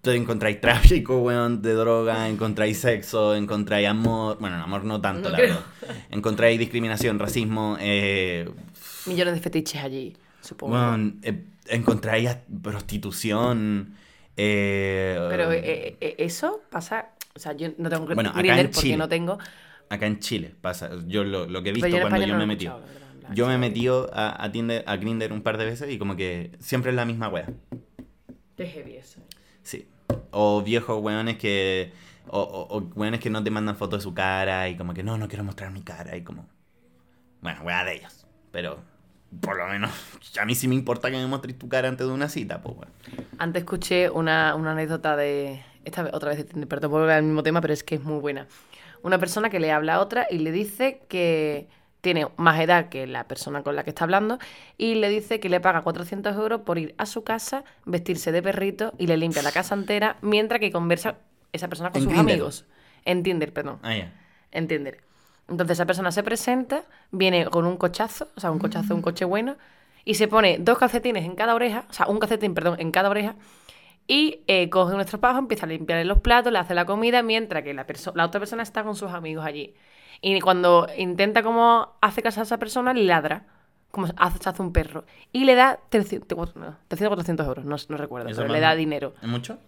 [0.03, 4.37] Encontráis tráfico, weón, de droga, encontráis sexo, encontráis amor.
[4.39, 5.55] Bueno, amor no tanto, No la creo.
[5.81, 6.03] verdad.
[6.11, 8.49] Encontráis discriminación, racismo, eh,
[9.05, 10.75] millones de fetiches allí, supongo.
[10.75, 13.95] weón, eh, encontráis prostitución.
[14.37, 18.97] eh, Pero eso pasa, o sea, yo no tengo Bueno, Grindr en porque Chile.
[18.97, 19.37] no tengo.
[19.89, 20.89] Acá en Chile pasa.
[21.07, 22.81] Yo lo, lo que he visto cuando yo no me he metido.
[23.33, 26.15] Yo me he metido a, a, Tinder, a Grindr un par de veces y como
[26.15, 27.49] que siempre es la misma wea.
[28.55, 29.19] Qué heavy eso.
[29.63, 29.87] Sí.
[30.31, 31.91] O viejos weones que.
[32.29, 35.03] O, o, o weones que no te mandan fotos de su cara y como que
[35.03, 36.47] no, no quiero mostrar mi cara y como.
[37.41, 38.25] Bueno, wea de ellos.
[38.51, 38.79] Pero
[39.41, 39.91] por lo menos
[40.41, 42.75] a mí sí me importa que me muestres tu cara antes de una cita, pues
[42.75, 42.91] bueno.
[43.37, 45.61] Antes escuché una, una anécdota de.
[45.83, 48.19] Esta vez, otra vez perdón por volver al mismo tema, pero es que es muy
[48.19, 48.47] buena.
[49.03, 51.67] Una persona que le habla a otra y le dice que
[52.01, 54.39] tiene más edad que la persona con la que está hablando
[54.77, 58.41] y le dice que le paga 400 euros por ir a su casa, vestirse de
[58.41, 61.17] perrito y le limpia la casa entera mientras que conversa
[61.51, 62.65] esa persona con sus amigos.
[63.03, 63.79] En Tinder, perdón.
[63.83, 64.13] Ah, ya.
[64.51, 64.99] en Tinder.
[65.49, 69.23] Entonces esa persona se presenta, viene con un cochazo, o sea, un cochazo, un coche
[69.23, 69.55] bueno,
[70.03, 73.09] y se pone dos calcetines en cada oreja, o sea, un calcetín, perdón, en cada
[73.09, 73.35] oreja,
[74.07, 77.63] y eh, coge un estropajo, empieza a limpiarle los platos, le hace la comida, mientras
[77.63, 77.85] que la,
[78.25, 79.75] otra persona está con sus amigos allí.
[80.21, 83.45] Y cuando intenta como hace caso a esa persona, le ladra,
[83.91, 87.97] como hace, hace un perro, y le da 300, no, 300 400 euros, no, no
[87.97, 89.13] recuerdo, pero le da dinero.
[89.21, 89.59] ¿Es mucho?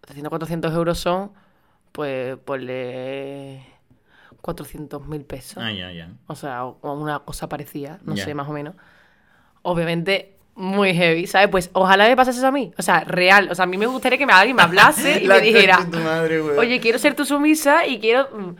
[0.00, 1.30] 300, 400 euros son,
[1.92, 3.62] pues, ponle
[4.40, 5.62] 400 mil pesos.
[5.62, 6.10] Ah, ya, ya.
[6.26, 8.74] O sea, o una cosa parecida, no sé, más o menos.
[9.62, 11.48] Obviamente, muy heavy, ¿sabes?
[11.48, 12.72] Pues ojalá me pasase eso a mí.
[12.78, 13.48] O sea, real.
[13.50, 16.40] O sea, a mí me gustaría que me- alguien me hablase y me dijera, madre,
[16.40, 18.54] oye, quiero ser tu sumisa y quiero mm,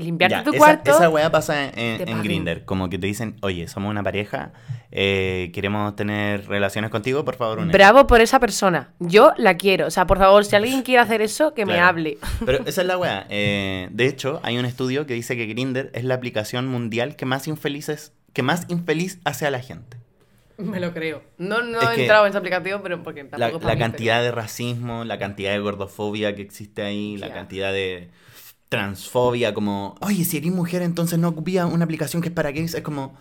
[0.00, 0.90] limpiarte Ya, tu esa, cuarto.
[0.90, 2.22] esa weá pasa en, en pago.
[2.22, 2.64] Grindr.
[2.64, 4.52] Como que te dicen, oye, somos una pareja,
[4.90, 7.76] eh, queremos tener relaciones contigo, por favor, únete.
[7.78, 8.90] Bravo por esa persona.
[8.98, 9.86] Yo la quiero.
[9.86, 12.18] O sea, por favor, si alguien quiere hacer eso, que me hable.
[12.44, 13.26] Pero esa es la weá.
[13.30, 17.24] Eh, de hecho, hay un estudio que dice que Grindr es la aplicación mundial que
[17.24, 19.96] más infelices, que más infeliz hace a la gente.
[20.58, 21.22] Me lo creo.
[21.38, 24.22] No, no Es he entrado en esa aplicación, pero porque La, tampoco la mí, cantidad
[24.22, 28.10] de racismo, la cantidad de gordofobia que existe ahí, la cantidad de
[28.68, 32.74] transfobia, como, oye, si eres mujer, entonces no ocupía una aplicación que es para gays,
[32.74, 33.14] es como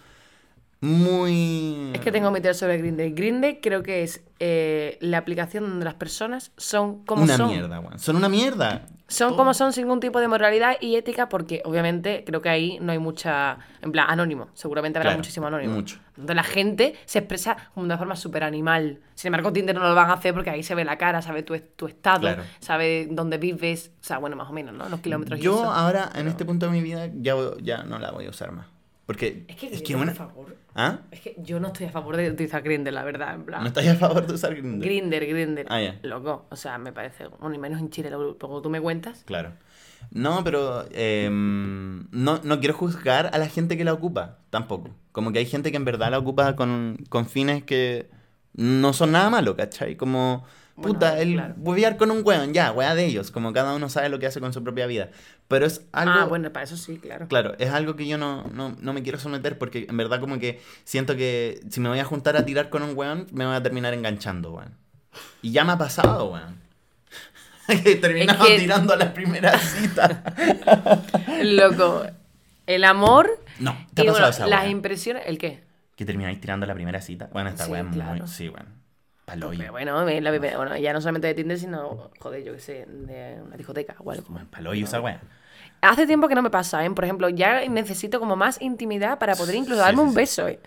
[0.82, 1.92] muy...
[1.94, 3.14] Es que tengo mi teoría sobre Grindr.
[3.14, 7.50] Grindr creo que es eh, la aplicación donde las personas son como una son.
[7.50, 7.98] mierda.
[7.98, 8.88] Son una mierda.
[9.08, 9.38] Son Todo.
[9.38, 12.92] como son sin ningún tipo de moralidad y ética porque obviamente creo que ahí no
[12.92, 14.48] hay mucha, en plan, anónimo.
[14.56, 15.74] Seguramente habrá Claro, muchísimo anónimo.
[15.76, 16.00] mucho.
[16.16, 19.00] Donde la gente se expresa como de una forma súper animal.
[19.14, 21.44] Sin embargo, Tinder no lo van a hacer porque ahí se ve la cara, sabe
[21.44, 22.44] tu, tu estado, Claro.
[22.60, 23.92] sabe dónde vives.
[24.02, 24.90] O sea, bueno, más o menos, ¿no?
[24.90, 25.72] Los kilómetros y Yo eso.
[25.72, 28.66] ahora, en este punto de mi vida, ya, ya no la voy a usar más.
[29.06, 30.08] Porque Es que, es que una...
[30.08, 30.58] por favor.
[30.74, 31.00] ¿Ah?
[31.12, 33.62] Es que yo no estoy a favor de utilizar Grindr, la verdad, en plan.
[33.62, 34.84] ¿No estás a favor de usar Grindr?
[34.84, 35.66] Grinder, Grinder.
[35.70, 36.00] Ah, ya.
[36.02, 37.28] Loco, o sea, me parece.
[37.28, 39.24] Bueno, y menos en Chile, lo poco tú me cuentas.
[39.26, 39.54] Claro.
[40.12, 44.90] No, pero eh, no, no quiero juzgar a la gente que la ocupa, tampoco.
[45.12, 48.10] Como que hay gente que en verdad la ocupa con, con fines que
[48.54, 49.96] no son nada malo, ¿cachai?
[49.96, 50.46] Como,
[50.78, 51.54] Bueno, puta, el claro.
[51.58, 53.32] huevear con un weón, ya, wea de ellos.
[53.32, 55.10] Como cada uno sabe lo que hace con su propia vida.
[55.48, 56.14] Pero es algo...
[56.14, 57.28] Ah, bueno, para eso sí, claro.
[57.30, 60.38] Claro, es algo que yo no, no, no me quiero someter porque en verdad como
[60.38, 63.56] que siento que si me voy a juntar a tirar con un weón, me voy
[63.56, 64.76] a terminar enganchando, weón.
[65.42, 66.60] Y ya me ha pasado, weón.
[67.70, 70.24] He terminado Es que- tirando a la primera cita.
[71.42, 72.06] Loco,
[72.68, 73.30] el amor.
[73.60, 74.70] No, ¿te ha pasado bueno, esa las weá?
[74.70, 75.24] impresiones.
[75.26, 75.64] ¿El qué?
[75.96, 77.30] Que termináis tirando a la primera cita.
[77.32, 77.96] Bueno, esta Sí, weá es muy...
[77.96, 78.28] claro.
[78.28, 78.68] Sí, weón.
[79.26, 79.60] Paloyo.
[79.60, 83.42] Pero bueno, la- bueno, ya no solamente de Tinder, sino, joder, yo qué sé, de
[83.42, 84.26] una discoteca o algo.
[84.30, 85.20] Weón, Paloyo esa weá.
[85.82, 86.92] Hace tiempo que no me pasa, ¿eh?
[86.92, 90.16] Por ejemplo, ya necesito como más intimidad para poder incluso darme sí, un sí.
[90.16, 90.48] beso.
[90.48, 90.60] ¿eh?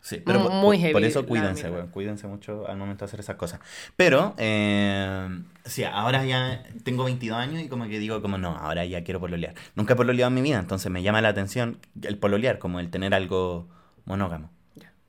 [0.00, 1.88] Sí, pero por, Muy por- por heavy, eso cuídense, weón.
[1.88, 3.60] Cuídense mucho al momento de hacer esas cosas.
[3.96, 5.28] Pero, eh,
[5.64, 9.20] sí, ahora ya tengo 22 años y como que digo, como no, ahora ya quiero
[9.20, 9.54] pololear.
[9.74, 12.90] Nunca he pololeado en mi vida, entonces me llama la atención el pololear, como el
[12.90, 13.68] tener algo
[14.04, 14.50] monógamo.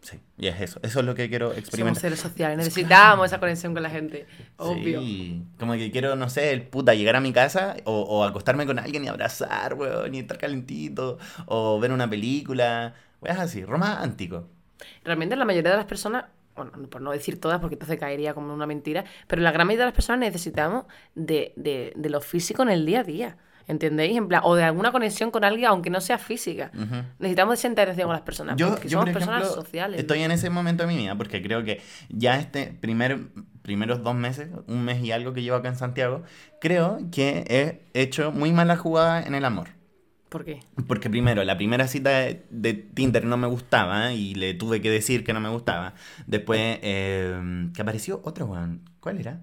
[0.03, 0.79] Sí, y es eso.
[0.83, 2.01] Eso es lo que quiero Somos experimentar.
[2.01, 4.27] seres sociales, necesitamos esa conexión con la gente.
[4.57, 5.01] Obvio.
[5.01, 8.65] Sí, como que quiero, no sé, el puta, llegar a mi casa o, o acostarme
[8.65, 14.49] con alguien y abrazar, weón, y estar calentito, o ver una película, weón, así, romántico.
[15.03, 16.25] Realmente la mayoría de las personas,
[16.55, 19.85] bueno, por no decir todas, porque entonces caería como una mentira, pero la gran mayoría
[19.85, 20.85] de las personas necesitamos
[21.15, 23.37] de, de, de lo físico en el día a día.
[23.67, 24.17] ¿Entendéis?
[24.17, 26.71] En plan, o de alguna conexión con alguien, aunque no sea física.
[26.75, 27.03] Ujú.
[27.19, 28.57] Necesitamos esa interacción con las personas.
[28.57, 29.99] Yo, porque yo, somos por personas sociales.
[29.99, 33.19] estoy en ese momento de mi vida porque creo que ya este primer,
[33.61, 36.23] primeros dos meses, un mes y algo que llevo acá en Santiago,
[36.59, 37.45] creo que
[37.93, 39.69] he hecho muy mala jugada en el amor.
[40.29, 40.61] ¿Por qué?
[40.87, 44.89] Porque primero, la primera cita de, de Tinder no me gustaba y le tuve que
[44.89, 45.93] decir que no me gustaba.
[46.25, 48.81] Después, eh, que apareció otro weón.
[48.99, 49.41] ¿Cuál era?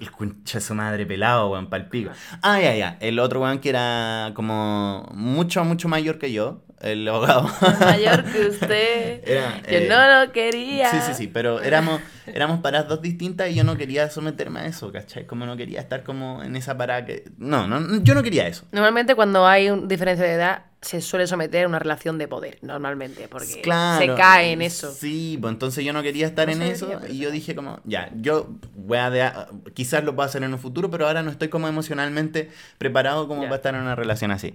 [0.00, 2.10] El concha de su madre pelado, weón, palpico.
[2.42, 2.96] Ah, ya, ya.
[3.00, 7.50] El otro weón que era como mucho, mucho mayor que yo, el abogado.
[7.80, 9.22] Mayor que usted.
[9.28, 10.90] Era, yo eh, no lo quería.
[10.90, 14.66] Sí, sí, sí, pero éramos, éramos paradas dos distintas y yo no quería someterme a
[14.66, 15.26] eso, ¿cachai?
[15.26, 17.24] Como no quería estar como en esa parada que...
[17.38, 18.64] No, no, yo no quería eso.
[18.72, 22.58] Normalmente cuando hay un diferencia de edad se suele someter a una relación de poder,
[22.62, 24.92] normalmente, porque Claro, se cae en eso.
[24.92, 27.80] Sí, pues entonces yo no quería estar No en eso debería, y yo dije como,
[27.84, 29.32] ya, yo voy a de-
[29.74, 33.42] quizás lo pueda hacer en un futuro, pero ahora no estoy como emocionalmente preparado como
[33.42, 33.48] Ya.
[33.48, 34.54] para estar en una relación así.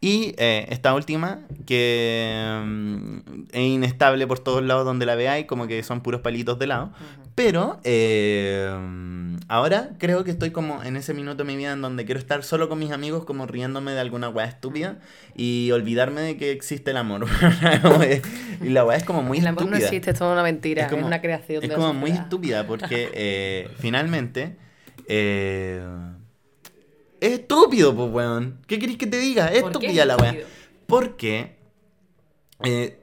[0.00, 3.16] Y eh, esta última, que mm,
[3.50, 6.92] es inestable por todos lados donde la veáis, como que son puros palitos de lado.
[7.34, 8.68] Pero eh,
[9.48, 12.42] ahora creo que estoy como en ese minuto de mi vida en donde quiero estar
[12.44, 14.98] solo con mis amigos, como riéndome de alguna weá estúpida
[15.36, 17.26] y olvidarme de que existe el amor.
[18.62, 19.78] y la weá es como muy el amor estúpida.
[19.80, 22.66] no existe, es toda una mentira, es, como- una creación Es de como muy estúpida
[22.66, 24.56] porque eh, finalmente.
[25.08, 25.80] eh,
[27.20, 28.60] es estúpido, pues, weón.
[28.66, 29.48] ¿Qué querés que te diga?
[29.48, 30.36] Es ¿Por qué estúpida es la weá.
[30.86, 31.56] Porque.
[32.64, 32.94] eh,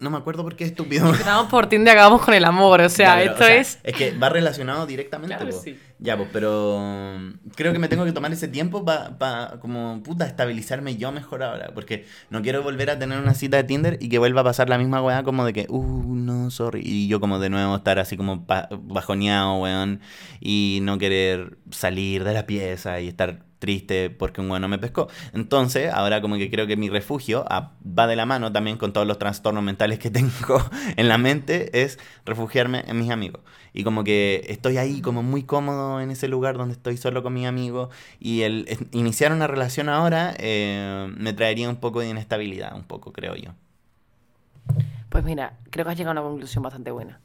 [0.00, 1.08] no me acuerdo por qué es estúpido.
[1.08, 3.78] Empezamos por Tinder acabamos con el amor, o sea, Ya, pero, esto o sea, es...
[3.84, 5.34] Es que va relacionado directamente.
[5.34, 5.78] Claro, sí.
[5.98, 6.78] Ya, pues, pero
[7.16, 11.42] mm, creo que me tengo que tomar ese tiempo para, como, puta, estabilizarme yo mejor
[11.42, 11.70] ahora.
[11.74, 14.68] Porque no quiero volver a tener una cita de Tinder y que vuelva a pasar
[14.68, 16.82] la misma weá como de que, uh, no, sorry.
[16.84, 20.00] Y yo como de nuevo estar así como pa- bajoneado, weón.
[20.38, 24.78] Y no querer salir de la pieza y estar triste porque un weón no me
[24.78, 25.08] pescó.
[25.32, 28.92] Entonces, ahora como que creo que mi refugio ah, va de la mano también con
[28.92, 30.62] todos los trastornos mentales que tengo
[30.96, 33.40] en la mente, es refugiarme en mis amigos.
[33.72, 37.32] Y como que estoy ahí como muy cómodo en ese lugar donde estoy solo con
[37.32, 37.88] mis amigos
[38.20, 43.12] y el iniciar una relación ahora eh, me traería un poco de inestabilidad, un poco
[43.12, 43.52] creo yo.
[45.08, 47.20] Pues mira, creo que has llegado a una conclusión bastante buena,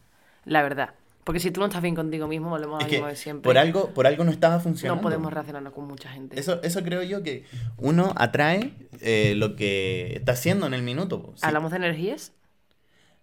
[0.46, 0.92] la verdad.
[1.24, 3.44] Porque si tú no estás bien contigo mismo, volvemos a lo mismo de siempre.
[3.48, 5.02] por algo, por algo no estaba funcionando.
[5.02, 6.40] no podemos relacionarnos con mucha gente.
[6.40, 7.46] Eso, eso creo yo que
[7.78, 11.34] uno atrae eh, lo que está haciendo en el minuto.
[11.36, 11.42] Sí.
[11.46, 12.32] ¿Hablamos de energías?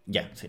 [0.05, 0.49] Ya, sí.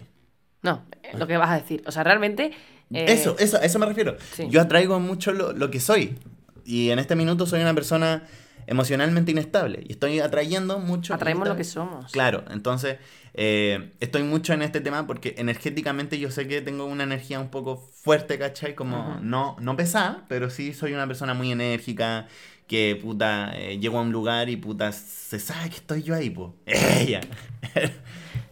[0.62, 1.82] No, eh, lo que vas a decir.
[1.88, 2.52] O sea, realmente...
[2.94, 4.18] eh, Eso, eso, a eso me refiero.
[4.34, 4.48] sí.
[4.50, 6.16] Yo atraigo mucho lo, lo que soy.
[6.64, 8.24] Y en este minuto soy una persona
[8.68, 9.84] emocionalmente inestable.
[9.88, 11.14] Y estoy atrayendo mucho.
[11.14, 12.12] Atraemos lo que somos.
[12.12, 12.98] Claro, entonces
[13.38, 17.50] eh, estoy mucho en este tema porque energéticamente yo sé que tengo una energía un
[17.50, 18.76] poco fuerte, ¿cachai?
[18.76, 19.20] Como Ujú.
[19.24, 22.28] no, no pesada, pero sí soy una persona muy enérgica.
[22.68, 26.30] Que puta, eh, llego a un lugar y puta, se sabe que estoy yo ahí,
[26.30, 26.52] pues.
[26.66, 27.22] Ella.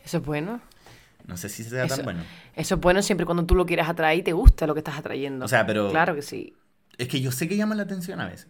[0.06, 0.62] Eso es bueno.
[1.28, 2.24] no sé si sea Eso- tan bueno.
[2.56, 4.80] Eso es bueno siempre y cuando tú lo quieras atraer y te gusta lo que
[4.80, 5.44] estás atrayendo.
[5.44, 6.54] O sea, pero- Claro que sí.
[6.98, 8.48] Es que yo sé que llama la atención a veces.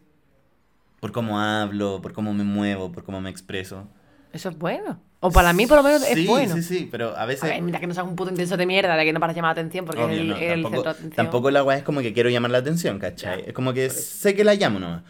[0.99, 3.87] Por cómo hablo, por cómo me muevo, por cómo me expreso.
[4.35, 4.99] Eso es bueno.
[5.21, 6.55] O para mí, por lo menos, es Sí, bueno.
[6.55, 7.49] Sí, sí, pero a A veces...
[7.49, 9.55] ver, mira que no seas un puto intenso de mierda, de que no paras llamar
[9.55, 11.15] la atención porque Obvio, es el, no, el tampoco, centro de atención.
[11.15, 13.43] tampoco la weá es como que quiero llamar la atención, ¿cachai?
[13.47, 15.03] Es como que sé que la llamo nomás.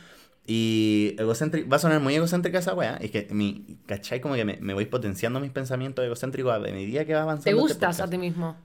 [0.47, 2.97] Y egocéntrica, va a sonar muy egocéntrica esa weá.
[2.97, 4.21] Es que mi, ¿cachai?
[4.21, 7.45] Como que me, me voy potenciando mis pensamientos egocéntricos a medida que va avanzando.
[7.45, 8.11] Te este gustas a podcast.
[8.11, 8.55] ti mismo.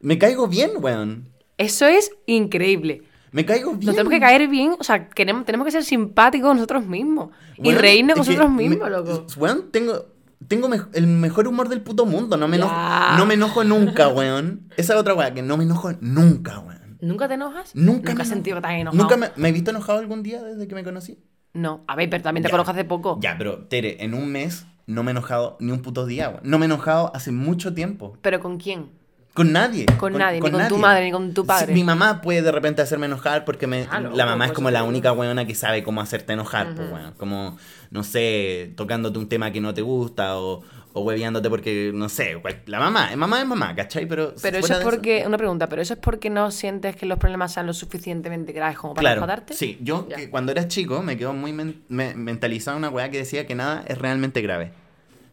[0.00, 1.28] Me caigo bien, weón.
[1.58, 3.02] Eso es increíble.
[3.32, 3.86] Me caigo bien.
[3.86, 7.30] Nos tenemos que caer bien, o sea, queremos, tenemos que ser simpáticos nosotros mismos.
[7.56, 9.26] y Weón, reírnos nosotros me- mismos, loco.
[9.36, 10.06] Weón, tengo,
[10.48, 12.36] tengo mej- el mejor humor del puto mundo.
[12.36, 12.74] No me, enojo,
[13.18, 14.68] no me enojo nunca, weón.
[14.76, 16.98] Esa es otra weá, que no me enojo nunca, weón.
[17.00, 17.74] ¿Nunca te enojas?
[17.74, 19.02] Nunca, ¿Nunca me has sentido has enojado?
[19.02, 21.18] Nunca me, ¿Me he visto enojado algún día desde que me conocí?
[21.52, 23.18] No, a ver, pero también te conozco hace poco.
[23.20, 26.40] Ya, pero Tere, en un mes no me he enojado ni un puto día, weón.
[26.44, 28.16] No me he enojado hace mucho tiempo.
[28.22, 28.90] ¿Pero con quién?
[29.36, 29.86] Con nadie.
[29.98, 31.74] Con nadie, ni con tu madre, ni con tu Sí, padre.
[31.74, 34.82] mi mamá puede de repente hacerme enojar porque me, Ah, la mamá es como la
[34.82, 37.12] única weona que sabe cómo hacerte enojar, pues, weón.
[37.18, 37.56] Como,
[37.90, 40.62] no sé, tocándote un tema que no te gusta o,
[40.94, 44.06] o hueveándote porque, no sé, la mamá, mamá es mamá, ¿cachai?
[44.06, 47.18] Pero, Pero eso es porque, una pregunta, ¿pero eso es porque no sientes que los
[47.18, 49.52] problemas sean lo suficientemente graves como para Claro, enfadarte?
[49.52, 53.18] sí, yo que cuando era chico me quedo muy men- me- mentalizado una weá que
[53.18, 54.72] decía que nada es realmente grave.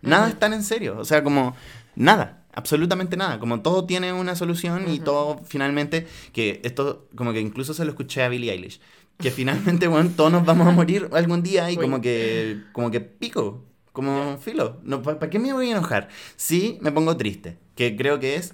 [0.01, 1.55] Nada es tan en serio, o sea, como
[1.95, 7.41] nada, absolutamente nada, como todo tiene una solución y todo finalmente, que esto como que
[7.41, 8.79] incluso se lo escuché a Billie Eilish,
[9.17, 11.83] que finalmente, bueno, todos nos vamos a morir algún día y Uy.
[11.83, 16.09] como que, como que pico, como filo, no, ¿para qué me voy a enojar?
[16.35, 18.53] Sí, me pongo triste, que creo que es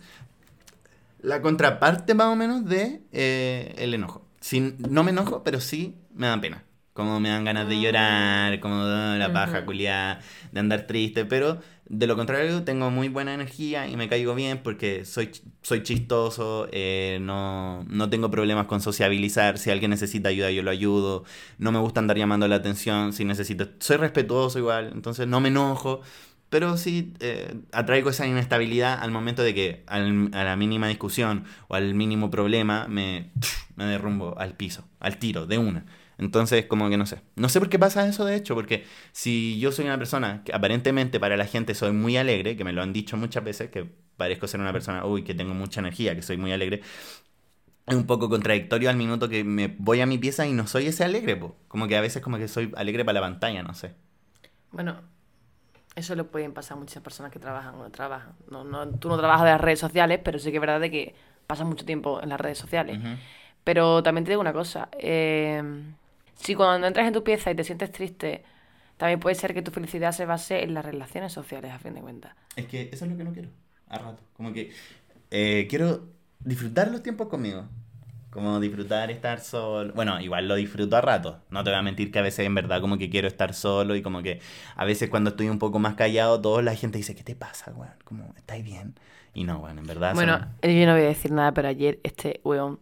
[1.22, 4.26] la contraparte más o menos de eh, el enojo.
[4.39, 6.64] Si no me enojo, pero sí me dan pena.
[6.94, 9.68] Como me dan ganas de llorar, como ah, la paja Ujú.
[9.68, 10.20] culiada,
[10.52, 14.60] de andar triste, pero de lo contrario tengo muy buena energía y me caigo bien
[14.64, 15.32] porque soy,
[15.62, 20.72] soy chistoso, eh, no, no tengo problemas con sociabilizar, si alguien necesita ayuda yo lo
[20.72, 21.24] ayudo,
[21.58, 25.48] no me gusta andar llamando la atención, si necesito, soy respetuoso igual, entonces no me
[25.50, 26.02] enojo,
[26.50, 31.46] pero sí eh, atraigo esa inestabilidad al momento de que al- a la mínima discusión
[31.70, 33.30] o al mínimo problema me,
[33.76, 35.86] me derrumbo al piso, al tiro, de una.
[36.20, 37.22] Entonces, como que no sé.
[37.36, 40.53] No sé por qué pasa eso, de hecho, porque si yo soy una persona que
[40.53, 43.89] aparentemente para la gente soy muy alegre, que me lo han dicho muchas veces, que
[44.17, 46.82] parezco ser una persona, uy, que tengo mucha energía, que soy muy alegre,
[47.88, 50.88] es un poco contradictorio al minuto que me voy a mi pieza y no soy
[50.88, 51.55] ese alegre, po.
[51.67, 53.95] Como que a veces como que soy alegre para la pantalla, no sé.
[54.72, 54.97] Bueno,
[55.95, 58.34] eso le pueden pasar a muchas personas que trabajan o no trabajan.
[58.51, 60.91] No, no, tú no trabajas de las redes sociales, pero sí que es verdad de
[60.91, 61.15] que
[61.47, 62.99] pasas mucho tiempo en las redes sociales.
[62.99, 63.07] Ujú.
[63.63, 64.89] Pero también te digo una cosa.
[64.99, 65.63] eh,
[66.42, 68.44] si cuando entras en tu pieza y te sientes triste,
[68.98, 72.02] también puede ser que tu felicidad se base en las relaciones sociales, a fin de
[72.02, 72.34] cuentas.
[72.56, 73.50] Es que eso es lo que no quiero,
[73.88, 74.24] a rato.
[74.36, 74.72] Como que
[75.32, 76.08] eh, quiero
[76.40, 77.66] disfrutar los tiempos conmigo.
[78.30, 79.92] Como disfrutar estar solo.
[79.94, 81.42] Bueno, igual lo disfruto a rato.
[81.50, 83.96] No te voy a mentir que a veces en verdad como que quiero estar solo
[83.96, 84.40] y como que
[84.76, 87.72] a veces cuando estoy un poco más callado, toda la gente dice, ¿qué te pasa,
[87.76, 87.94] weón?
[88.04, 88.94] Como, ¿estáis bien?
[89.34, 90.14] Y no, bueno, en verdad...
[90.14, 92.80] Bueno, son- yo no voy a decir nada, pero ayer este weón,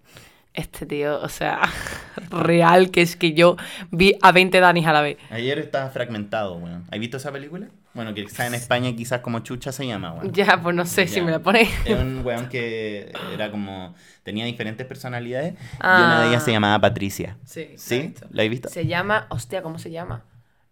[0.58, 1.62] este tío, o sea,
[2.30, 3.56] real, que es que yo
[3.92, 5.18] vi a 20 Danis a la vez.
[5.30, 6.84] Ayer estaba fragmentado, weón.
[6.92, 7.68] ¿Has visto esa película?
[7.94, 10.32] Bueno, que está en España quizás como Chucha se llama, weón.
[10.34, 11.70] Ya, pues no sé si me la pones.
[11.86, 13.96] Es un weón que era como...
[14.24, 16.04] Tenía diferentes personalidades y Ah.
[16.06, 17.38] una de ellas se llamaba Patricia.
[17.46, 18.14] Sí, ¿Sí?
[18.32, 18.68] ¿La has visto?
[18.70, 20.24] Se llama, hostia, ¿cómo se llama?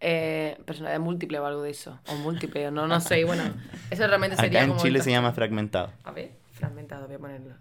[0.01, 1.97] Eh, personalidad múltiple o algo de eso.
[2.07, 3.21] O múltiple, o no, no sé.
[3.21, 3.43] Y bueno,
[3.89, 5.91] eso realmente sería Acá en como Chile se llama Fragmentado.
[6.03, 7.55] A ver, fragmentado, voy a ponerlo.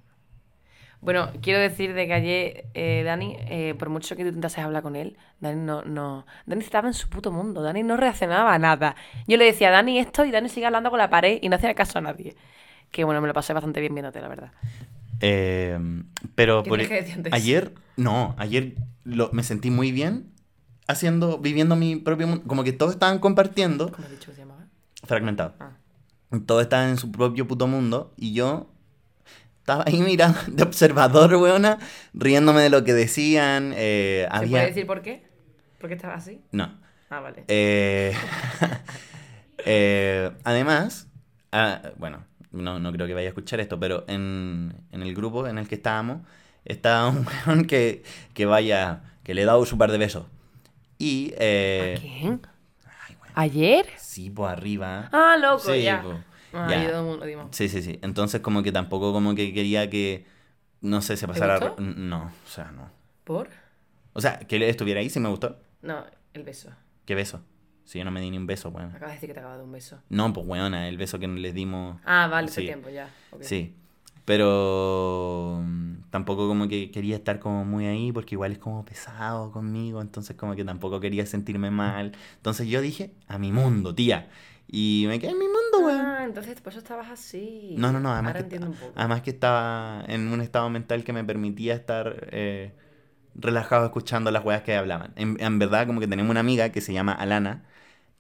[1.05, 4.83] Bueno, quiero decir de que ayer eh, Dani, eh, por mucho que tú intentases hablar
[4.83, 6.25] con él, Dani no, no.
[6.47, 8.97] Dani estaba en su puto mundo, Dani no reaccionaba a nada.
[9.27, 11.75] Yo le decía, Dani, esto, y Dani sigue hablando con la pared y no hacía
[11.75, 12.37] caso a nadie.
[12.91, 14.53] Que bueno, me lo pasé bastante bien viéndote, la verdad.
[15.21, 15.79] Eh,
[16.35, 17.33] pero ¿Qué por, decir antes?
[17.33, 18.75] ayer, no, ayer
[19.05, 20.31] lo- me sentí muy bien
[20.89, 22.45] haciendo, viviendo mi propio mundo.
[22.47, 23.91] Como que todos estaban compartiendo.
[23.93, 24.67] ¿Cómo has dicho que se llamaba?
[25.03, 25.55] Fragmentado.
[25.61, 25.73] Ah.
[26.47, 28.74] Todos estaban en su propio puto mundo y yo
[29.65, 31.79] estaba ahí mirando de observador, weona,
[32.13, 33.73] riéndome de lo que decían.
[33.75, 34.51] eh, ¿Se había...
[34.51, 35.23] puede decir por qué?
[35.79, 36.43] ¿Por qué estaba así?
[36.53, 36.71] No.
[37.09, 37.45] Ah, vale.
[37.49, 38.13] Eh,
[39.65, 41.09] eh, además,
[41.53, 45.47] ah, bueno, no, no creo que vaya a escuchar esto, pero en, en el grupo
[45.47, 46.21] en el que estábamos,
[46.65, 48.03] estaba un weón que,
[48.35, 50.27] que vaya, que le he dado su par de besos.
[50.99, 52.43] Y, ¿A eh, quién?
[53.09, 53.87] ay, weón, ¿Ayer?
[53.97, 55.09] sí, pues arriba.
[55.13, 56.03] Ah, loco, Sí, ya.
[56.03, 56.21] po,
[56.55, 56.85] Ah, ya.
[56.85, 57.49] y todo el mundo, dimos.
[57.51, 57.99] Sí, sí, sí.
[58.03, 60.27] Entonces como que tampoco como que quería que,
[60.81, 61.59] no sé, se pasara...
[61.59, 61.81] gustó?
[61.81, 62.91] No, o sea, no.
[63.25, 63.49] ¿Por?
[64.13, 65.57] O sea, que él estuviera ahí sí me gustó.
[65.83, 66.71] No, el beso.
[67.05, 67.43] ¿Qué beso?
[67.85, 68.91] Si yo no me di ni un beso, weón.
[68.91, 70.01] Acabas de decir que te acabas de dar un beso.
[70.09, 72.01] No, pues weona, el beso que les dimos...
[72.05, 72.63] Ah, vale, Sí.
[72.63, 73.11] tiempo ya.
[73.41, 73.75] Sí,
[74.25, 79.53] pero mm, tampoco como que quería estar como muy ahí porque igual es como pesado
[79.53, 82.13] conmigo, entonces como que tampoco quería sentirme mal.
[82.37, 84.29] Entonces yo dije, a mi mundo, tía.
[84.67, 87.75] Y me quedé en mi mundo, Ah, entonces por eso estabas así.
[87.77, 88.93] No, no, no, además Ahora que, entiendo un poco.
[88.97, 92.73] además que estaba en un estado mental que me permitía estar eh,
[93.35, 95.13] relajado escuchando las weas que hablaban.
[95.17, 97.65] En, en verdad, como que tenemos una amiga que se llama Alana,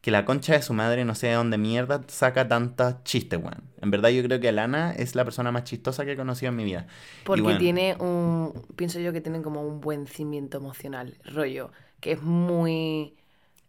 [0.00, 3.64] que la concha de su madre no sé de dónde mierda saca tantos chistes, weón.
[3.80, 6.56] En verdad yo creo que Alana es la persona más chistosa que he conocido en
[6.56, 6.86] mi vida.
[7.24, 8.52] Porque bueno, tiene un.
[8.76, 11.70] Pienso yo que tienen como un buen cimiento emocional, rollo.
[12.00, 13.16] Que es muy.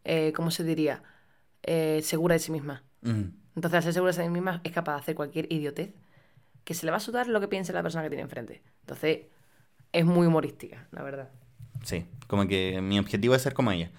[0.04, 1.04] eh, ¿Cómo se diría?
[1.64, 2.84] Eh, segura de sí misma.
[3.02, 3.24] mm,
[3.56, 5.92] Entonces, al ser segura de sí misma, es capaz de hacer cualquier idiotez
[6.64, 8.62] que se le va a sudar lo que piense la persona que tiene enfrente.
[8.82, 9.20] Entonces,
[9.94, 11.30] es muy humorística, la verdad.
[11.84, 13.92] sí, como que mi objetivo es ser como ella.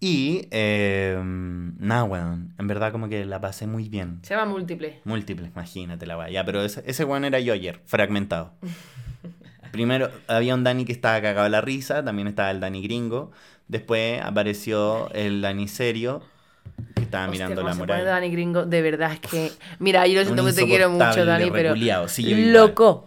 [0.00, 2.54] Y, eh, nada, weón.
[2.58, 4.18] En verdad como que la pasé muy bien.
[4.22, 5.00] Se llama múltiple.
[5.04, 6.28] Múltiples, imagínate la weá.
[6.28, 8.52] Ya, pero ese, ese weón era yo ayer, fragmentado.
[9.72, 13.32] Primero había un Dani que estaba cagado de la risa, también estaba el Dani gringo.
[13.66, 16.22] Después apareció el Dani serio,
[16.94, 18.04] que estaba Hostia, mirando la muralla.
[18.04, 19.52] Dani Gringo, de verdad es que.
[19.78, 21.74] Mira, yo lo siento que te quiero mucho, Dani, pero.
[22.08, 22.52] sí.
[22.52, 23.06] Loco,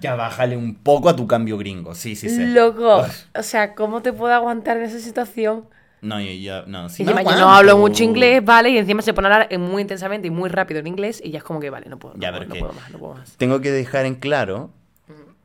[0.00, 2.46] Ya bájale un poco a tu cambio gringo, sí, sí, sí.
[2.52, 2.98] loco.
[2.98, 3.06] Ugh.
[3.38, 5.66] O sea, ¿cómo te puedo aguantar en esa situación?
[6.02, 8.70] No, yo, yo- no, Y me encima yo no hablo mucho inglés, ¿vale?
[8.70, 11.30] Y encima se pone a hablar eh, muy intensamente y muy rápido en inglés y
[11.30, 13.14] ya es como que, vale, no puedo, no, Ya, puedo, no puedo más, no puedo
[13.14, 13.36] más.
[13.36, 14.70] Tengo que dejar en claro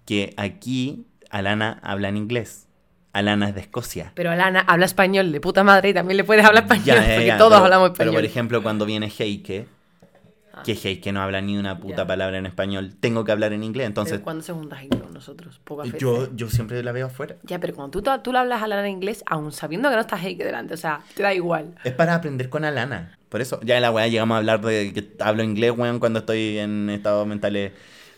[0.05, 2.68] que aquí Alana habla en inglés.
[3.14, 4.12] Alana es de Escocia.
[4.16, 7.14] Pero Alana habla español de puta madre y también le puedes hablar español Ya, ya,
[7.16, 8.14] porque ya, todos pero- hablamos Pero español.
[8.16, 9.68] por ejemplo, cuando viene Heike,
[10.64, 13.88] que Heike no habla ni una puta palabra en español, tengo que hablar en inglés.
[13.88, 15.59] Entonces, Pero ¿Cuándo se juntas Heike con nosotros?
[15.84, 15.99] Veces.
[15.99, 17.36] yo, yo siempre la veo afuera.
[17.43, 20.01] Ya, pero cuando tú, tú le hablas a Alana en inglés, aún sabiendo que no
[20.01, 21.76] está Heike delante, o sea, te da igual.
[21.84, 23.18] Es para aprender con Alana.
[23.30, 26.20] Por eso, ya en la weá llegamos a hablar de que hablo inglés, weón, cuando
[26.20, 27.72] estoy en estados mentales.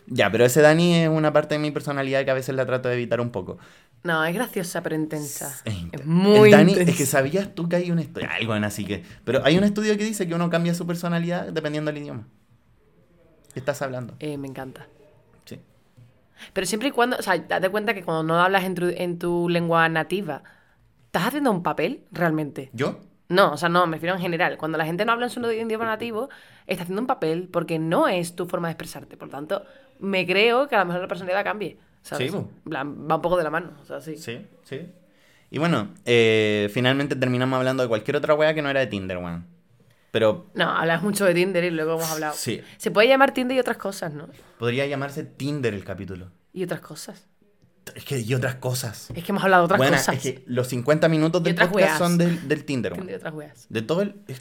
[0.06, 2.88] Ya, pero ese Dani es una parte de mi personalidad que a veces la trato
[2.88, 3.58] de evitar un poco.
[4.04, 5.60] No, es graciosa, pero intensa.
[5.64, 6.92] Es inter- Es muy Dani, intensa.
[6.92, 9.64] es que sabías tú que hay un estudio, algo en así que, pero hay un
[9.64, 12.26] estudio que dice que uno cambia su personalidad dependiendo del idioma.
[13.52, 14.14] ¿Qué estás hablando?
[14.18, 14.86] Eh, me encanta.
[15.46, 15.58] Sí.
[16.52, 19.18] Pero siempre y cuando, o sea, date cuenta que cuando no hablas en tu, en
[19.18, 20.42] tu lengua nativa,
[21.06, 22.70] ¿estás haciendo un papel realmente?
[22.74, 22.98] ¿Yo?
[23.30, 24.58] No, o sea, no, me refiero en general.
[24.58, 26.28] Cuando la gente no habla en su idioma nativo,
[26.66, 29.16] está haciendo un papel porque no es tu forma de expresarte.
[29.16, 29.64] Por tanto,
[29.98, 31.78] me creo que a lo mejor la personalidad cambie.
[32.04, 32.30] ¿Sabes?
[32.30, 33.72] Sí, plan, va un poco de la mano.
[33.82, 34.16] O sea, sí.
[34.16, 34.86] Sí, sí.
[35.50, 39.18] Y bueno, eh, finalmente terminamos hablando de cualquier otra wea que no era de Tinder,
[39.18, 39.46] weón.
[40.10, 42.34] Pero No, hablas mucho de Tinder y luego hemos hablado.
[42.36, 42.60] Sí.
[42.76, 44.28] Se puede llamar Tinder y otras cosas, ¿no?
[44.58, 46.30] podría llamarse Tinder el capítulo.
[46.52, 47.26] Y otras cosas.
[47.94, 49.10] Es que y otras cosas.
[49.14, 50.16] Es que hemos hablado de otras Buena, cosas.
[50.16, 51.98] es que los 50 minutos del podcast weas.
[51.98, 52.92] son del, del Tinder.
[52.94, 53.66] Tinder y otras weas.
[53.68, 54.14] De todo el...
[54.28, 54.40] es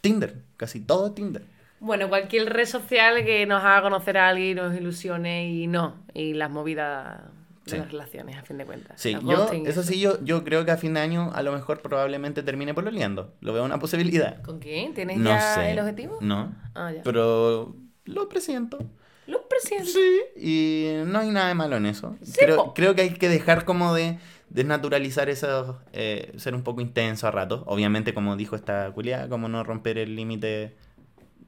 [0.00, 0.36] Tinder.
[0.56, 1.42] Casi todo es Tinder.
[1.80, 5.96] Bueno, cualquier red social que nos haga conocer a alguien, nos ilusione y no.
[6.14, 7.22] Y las movidas
[7.64, 7.76] de Sí.
[7.78, 9.00] las relaciones, a fin de cuentas.
[9.00, 11.52] Sí, yo, ghosting, eso sí, yo, yo creo que a fin de año a lo
[11.52, 13.34] mejor probablemente termine pololeando.
[13.40, 14.42] Lo veo una posibilidad.
[14.42, 14.92] ¿Con quién?
[14.94, 15.70] ¿Tienes No ya sé.
[15.72, 16.18] el objetivo?
[16.20, 16.54] No.
[16.74, 17.02] Ah, ya.
[17.02, 18.78] Pero lo presiento.
[19.26, 19.92] Los presidentes.
[19.92, 22.16] Sí, y no hay nada de malo en eso.
[22.22, 24.18] Sí, creo, creo que hay que dejar como de
[24.48, 27.62] desnaturalizar eso, eh, ser un poco intenso a ratos.
[27.66, 30.74] Obviamente, como dijo esta culiada, como no romper el límite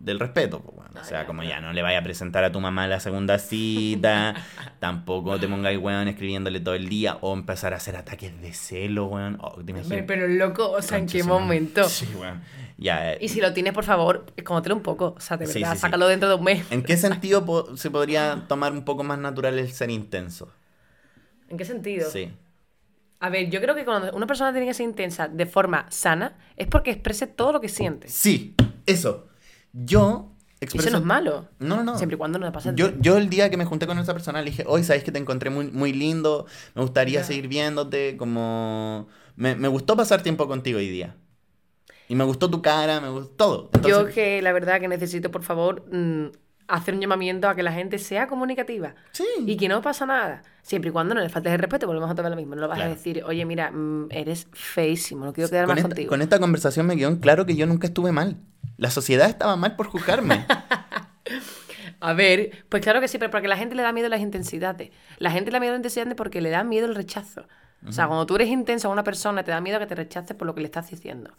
[0.03, 0.59] del respeto.
[0.67, 0.91] weón.
[0.95, 1.61] O Ah, sea, como ya.
[1.61, 4.35] no le vaya a presentar a tu mamá la segunda cita,
[4.79, 9.07] tampoco te pongáis, weón, escribiéndole todo el día, o empezar a hacer ataques de celo,
[9.07, 9.39] weón.
[9.41, 9.55] Oh.
[9.55, 11.85] Hombre, Pero loco, o sea, ¿en qué momento?
[11.85, 12.43] Sí, weón.
[12.79, 15.15] Ya, eh, Y si lo tienes, por favor, escóndetelo un poco.
[15.17, 15.81] O sea, de Sí, verdad, sí, sí.
[15.83, 16.65] sácalo dentro de un mes.
[16.71, 20.53] ¿En qué sentido po- se podría tomar un poco más natural el ser intenso?
[21.49, 22.11] ¿En qué sentido?
[22.11, 22.33] Sí.
[23.21, 26.37] A ver, yo creo que cuando una persona tiene que ser intensa de forma sana,
[26.57, 28.09] es porque exprese todo lo que siente.
[28.09, 29.29] Sí, eso.
[29.73, 30.89] Yo expreso...
[30.89, 31.49] eso no es malo.
[31.59, 31.97] No, no, no.
[31.99, 34.13] Siempre y cuando no le pase Yo, yo el día que me junté con esa
[34.13, 37.25] persona le dije, hoy sabes que te encontré muy, muy lindo, me gustaría Ya.
[37.27, 39.09] seguir viéndote, como...
[39.37, 41.17] Me, me gustó pasar tiempo contigo hoy día.
[42.09, 43.71] Y me gustó tu cara, me gustó todo.
[43.89, 46.27] Yo que la verdad que necesito, por favor, mm,
[46.69, 48.95] hacer un llamamiento a que la gente sea comunicativa.
[49.13, 49.25] Sí.
[49.47, 50.43] Y que no pasa nada.
[50.63, 52.55] Siempre y cuando no le faltes el respeto, volvemos a tomar lo mismo.
[52.55, 52.93] No lo vas Claro.
[52.93, 56.09] a decir, oye, mira, mm, eres feísimo, no quiero quedar con, más esta, contigo.
[56.11, 58.37] con esta conversación me quedó en claro que yo nunca estuve mal.
[58.83, 60.45] La sociedad estaba mal por juzgarme.
[62.01, 64.91] A ver, pues claro que sí, pero porque la gente le da miedo las intensidades.
[65.19, 67.45] La gente le da miedo las intensidades porque le da miedo el rechazo.
[67.87, 70.35] O sea, cuando tú eres intenso a una persona, te da miedo que te rechace
[70.35, 71.31] por lo que le estás diciendo.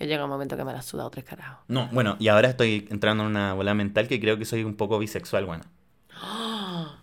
[0.00, 1.58] Yo llega un momento que me la has sudado tres carajos.
[1.68, 4.74] No, bueno, y ahora estoy entrando en una bola mental que creo que soy un
[4.76, 5.64] poco bisexual, bueno.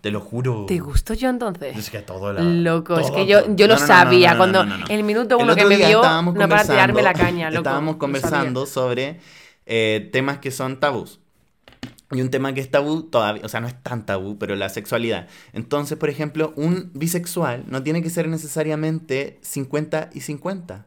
[0.00, 0.66] Te lo juro.
[0.66, 1.76] ¿Te gustó yo entonces?
[1.76, 4.32] Es que todo la- Loco, es que yo, yo lo No, no, sabía.
[4.32, 7.60] no, cuando el minuto El uno que me vio, no para tirarme la caña, loco.
[7.60, 9.20] Estábamos lo conversando sobre
[9.66, 11.20] eh, temas que son tabús.
[12.12, 14.68] Y un tema que es tabú todavía, o sea, no es tan tabú, pero la
[14.68, 15.26] sexualidad.
[15.52, 20.86] Entonces, por ejemplo, un bisexual no tiene que ser necesariamente 50 y 50.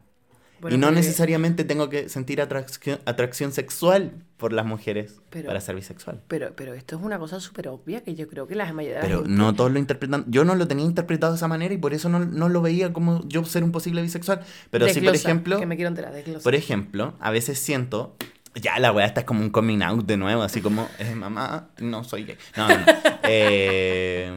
[0.62, 5.60] Bueno, y no necesariamente tengo que sentir atracción, atracción sexual por las mujeres Pero- para
[5.60, 6.20] ser bisexual.
[6.28, 9.06] Pero, pero esto es una cosa súper obvia que yo creo que la mayoría de
[9.06, 10.24] Pero gente- no todos lo interpretan.
[10.28, 12.92] Yo no lo tenía interpretado de esa manera y por eso no, no lo veía
[12.92, 14.40] como yo ser un posible bisexual.
[14.70, 16.42] Pero sí, por Desglosa, ejemplo, Que me quiero enterar, desglosa.
[16.44, 18.16] por ejemplo, a veces siento.
[18.54, 22.02] Ya la weá está como un coming out de nuevo, así como, eh, mamá, no
[22.02, 22.36] soy gay.
[22.56, 22.84] No, no, no.
[23.22, 24.32] Eh,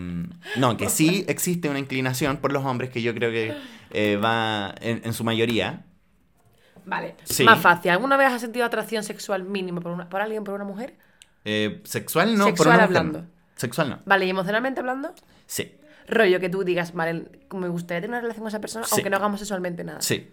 [0.58, 3.56] no, que sí existe una inclinación por los hombres que yo creo que
[3.92, 5.84] eh, va en, en su mayoría.
[6.86, 7.44] Vale, Sí.
[7.44, 7.90] más fácil.
[7.92, 10.96] ¿Alguna vez has sentido atracción sexual mínima por, una, por alguien, por una mujer?
[11.46, 13.26] Eh, sexual no, por Sexual una hablando.
[13.56, 14.00] Sexual no.
[14.06, 15.14] Vale, ¿y emocionalmente hablando?
[15.48, 15.72] Sí,
[16.08, 18.92] Rollo que tú digas, vale, me gustaría tener una relación con esa persona, Sí.
[18.96, 20.02] aunque no hagamos sexualmente nada.
[20.02, 20.30] sí.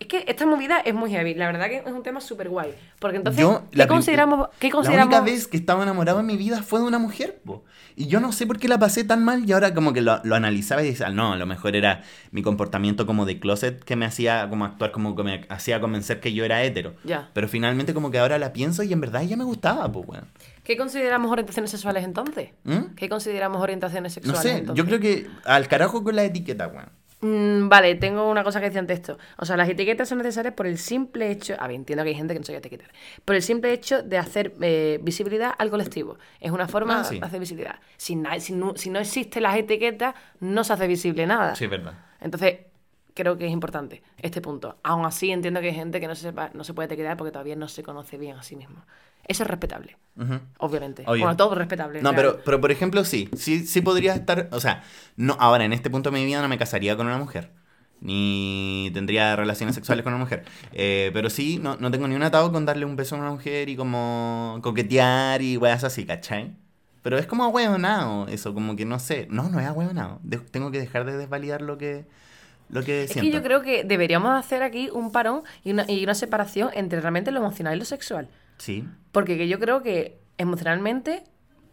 [0.00, 1.34] Es que esta movida es muy heavy.
[1.34, 2.74] La verdad que es un tema súper guay.
[2.98, 5.14] Porque entonces, Yo, ¿qué, la consideramos, ¿qué La consideramos?
[5.14, 7.64] única vez que estaba enamorado en mi vida fue de una mujer, po.
[7.96, 10.20] Y yo no sé por qué la pasé tan mal y ahora como que lo,
[10.24, 13.94] lo analizaba y decía, no, a lo mejor era mi comportamiento como de closet que
[13.94, 16.94] me hacía como actuar como que me hacía convencer que yo era hetero.
[17.04, 17.30] Ya.
[17.32, 20.26] Pero finalmente como que ahora la pienso y en verdad ella me gustaba, pues, weón.
[20.64, 22.48] ¿Qué consideramos orientaciones sexuales entonces?
[22.64, 22.94] ¿Mm?
[22.96, 24.76] ¿Qué consideramos orientaciones No sexuales sé, entonces?
[24.76, 26.88] yo creo que al carajo con la etiqueta, weón.
[27.20, 29.18] Mm, vale, tengo una cosa que decía antes esto.
[29.38, 31.54] O sea, las etiquetas son necesarias por el simple hecho.
[31.58, 32.90] A ver, entiendo que hay gente que no sabe etiquetar.
[33.24, 36.18] Por el simple hecho de hacer eh, visibilidad al colectivo.
[36.40, 37.18] Es una forma Ah, sí.
[37.18, 37.76] de hacer visibilidad.
[37.96, 41.54] Si, no, si no existen las etiquetas, no se hace visible nada.
[41.54, 41.94] Sí, es verdad.
[42.20, 42.58] Entonces,
[43.14, 44.76] creo que es importante este punto.
[44.82, 47.30] Aún así, entiendo que hay gente que no se, sepa- no se puede etiquetar porque
[47.32, 48.84] todavía no se conoce bien a sí mismo.
[49.26, 50.40] Eso es respetable, Ujú.
[50.58, 51.02] obviamente.
[51.06, 51.24] Obvio.
[51.24, 52.02] Bueno, todo es respetable.
[52.02, 54.82] No, pero, pero por ejemplo, sí, sí, sí podría estar, o sea,
[55.16, 57.50] no, ahora en este punto de mi vida no me casaría con una mujer,
[58.00, 62.22] ni tendría relaciones sexuales con una mujer, Eh, pero sí, no, no tengo ni un
[62.22, 66.54] atado con darle un beso a una mujer y como coquetear y weas así, ¿cachai?
[67.02, 70.20] Pero es como ahueonado eso, como que no sé, no, no es ahueonado,
[70.50, 72.04] tengo que dejar de desvalidar lo que,
[72.70, 73.30] lo que Es siento.
[73.30, 77.00] que yo creo que deberíamos hacer aquí un parón y una, y una separación entre
[77.00, 78.28] realmente lo emocional y lo sexual.
[78.58, 81.24] Sí, Porque que yo creo que emocionalmente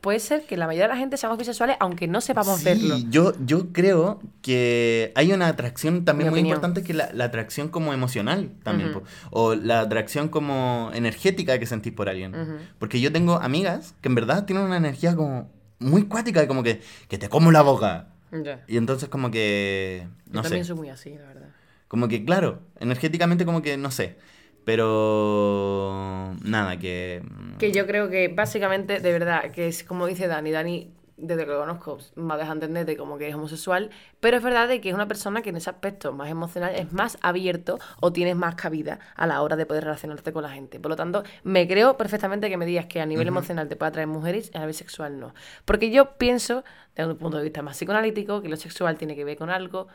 [0.02, 2.98] puede ser que la mayoría de la gente seamos bisexuales aunque no sepamos Sí, verlo.
[3.10, 6.56] Yo, yo creo que hay una atracción también Mi muy opinión.
[6.58, 9.02] importante que la, la atracción como emocional también, Ujú.
[9.02, 9.06] po.
[9.30, 12.34] o la atracción como energética que sentís por alguien.
[12.36, 12.54] Ujú.
[12.80, 16.82] Porque yo tengo amigas que en verdad tienen una energía como muy cuática, como que,
[17.08, 18.08] que te como la boca.
[18.32, 18.64] Ya.
[18.68, 21.50] Y entonces como que, Yo no sé, también soy muy así, la verdad.
[21.88, 24.18] como que claro, energéticamente como que, no sé,
[24.64, 27.24] pero nada, que...
[27.57, 30.91] Que yo creo que básicamente, de verdad, que es como dice Dani, Dani,
[31.22, 34.43] desde que lo conozco, me ha dejado entender de como que es homosexual, pero es
[34.43, 37.80] verdad de que es una persona que en ese aspecto más emocional es más abierto
[37.99, 40.80] o tienes más cabida a la hora de poder relacionarte con la gente.
[40.80, 43.89] Por lo tanto, me creo perfectamente que me digas que a nivel emocional te puede
[43.89, 45.34] atraer mujeres y a nivel sexual no.
[45.66, 46.64] Porque yo pienso,
[46.95, 49.88] desde un punto de vista más psicoanalítico, que lo sexual tiene que ver con algo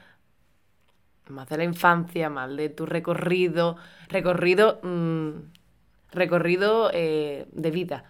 [1.29, 3.77] más de la infancia, más de tu recorrido,
[4.09, 5.31] recorrido, mm,
[6.13, 8.05] recorrido eh, de vida,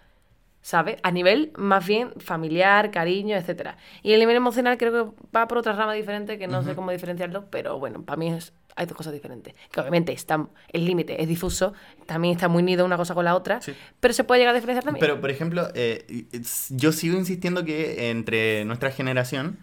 [0.61, 0.97] ¿sabes?
[1.03, 3.77] A nivel más bien familiar, cariño, etcétera.
[4.03, 6.91] Y el nivel emocional creo que va por otra rama diferente que no sé cómo
[6.91, 9.55] diferenciarlo, pero bueno, para mí es, hay dos cosas diferentes.
[9.71, 11.73] Que obviamente está, el límite es difuso,
[12.05, 13.73] también está muy unido una cosa con la otra, Sí.
[13.99, 15.01] pero se puede llegar a diferenciar también.
[15.01, 16.25] Pero, por ejemplo, eh,
[16.69, 19.57] yo sigo insistiendo que entre nuestra generación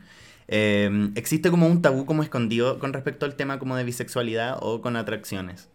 [0.48, 4.80] eh, existe como un tabú como escondido con respecto al tema como de bisexualidad o
[4.80, 5.68] con atracciones.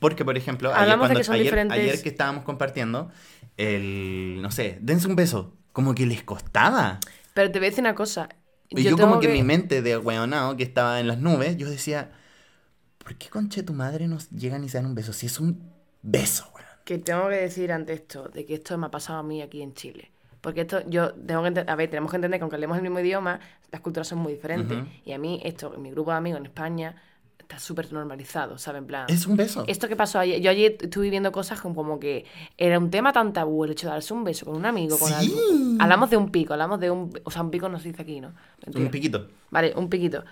[0.00, 3.10] Porque, por ejemplo, ayer, cuando- que ayer- que estábamos compartiendo,
[3.56, 6.98] el, no sé, dense un beso, como que les costaba.
[7.32, 8.28] Pero te voy a decir una cosa.
[8.70, 11.68] Y yo, como que, en mi mente de weonado, que estaba en las nubes, yo
[11.70, 12.10] decía,
[12.98, 15.12] ¿por qué conche tu madre nos llegan y se dan un beso?
[15.12, 15.72] Si es un
[16.02, 16.64] beso, weón.
[16.84, 19.62] que tengo que decir ante esto, de que esto me ha pasado a mí aquí
[19.62, 20.10] en Chile.
[20.44, 22.82] Porque esto, yo tengo que ente- a ver, tenemos que entender que aunque hablemos el
[22.82, 23.40] mismo idioma,
[23.72, 24.78] las culturas son muy diferentes.
[25.06, 26.94] Y a mí, esto, en mi grupo de amigos en España,
[27.38, 28.80] está súper normalizado, ¿sabes?
[28.82, 29.06] En plan.
[29.08, 29.64] Es un beso.
[29.66, 32.26] Esto que pasó ayer, yo ayer estuve viendo cosas como, como que
[32.58, 35.08] era un tema tan tabú el hecho de darse un beso con un amigo, con
[35.08, 35.14] Sí.
[35.14, 35.82] algo.
[35.82, 37.10] Hablamos de un pico, hablamos de un.
[37.24, 38.32] O sea, un pico no se dice aquí, ¿no?
[38.66, 38.84] Mentira.
[38.84, 39.28] Un piquito.
[39.50, 40.24] Vale, un piquito.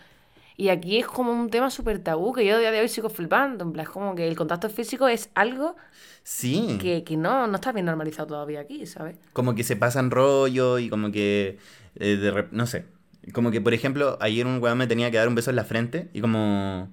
[0.57, 3.09] Y aquí es como un tema súper tabú que yo a día de hoy sigo
[3.09, 3.64] flipando.
[3.64, 5.76] En plan, es como que el contacto físico es algo
[6.24, 6.78] Sí.
[6.80, 9.16] que, que no, no está bien normalizado todavía aquí, ¿sabes?
[9.32, 11.59] como que se pasan rollo y como que
[11.96, 12.84] eh, de no sé
[13.32, 15.64] como que por ejemplo ayer un weón me tenía que dar un beso en la
[15.64, 16.88] frente y como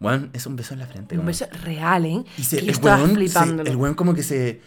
[0.00, 2.24] weón es un beso en la frente Un beso real, ¿eh?
[2.36, 3.70] y se, el, weón, flipándolo.
[3.70, 4.60] el weón como que se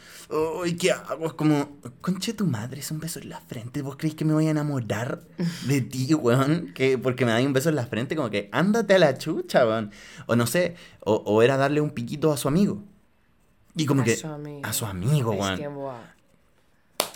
[0.64, 1.26] ¡Ay, qué hago!
[1.26, 3.82] Es como, conche tu madre, es un beso en la frente.
[3.82, 5.22] ¿Vos creéis que me voy a enamorar
[5.66, 6.72] de ti, weón?
[6.76, 9.66] Que porque me da un beso en la frente, como que ándate a la chucha,
[9.66, 9.90] weón.
[10.28, 12.84] O no sé, o, o era darle un piquito a su amigo.
[13.76, 14.16] Y como A que.
[14.18, 14.62] su amigo.
[14.64, 15.58] A su amigo, Es weón.
[15.58, 15.70] que.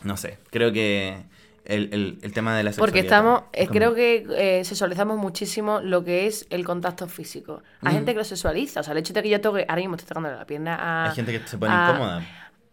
[0.03, 1.23] No sé, creo que
[1.65, 3.05] el, el- el tema de la Porque sexualidad.
[3.05, 4.25] estamos, Es eh, como- creo que
[4.59, 7.61] eh, sexualizamos muchísimo lo que es el contacto físico.
[7.81, 7.95] Hay Ujú.
[7.97, 10.07] gente que lo sexualiza, o sea, el hecho de que yo toque, ahora mismo estoy
[10.09, 12.21] tocando la pierna a, Hay gente que se pone a- incómoda.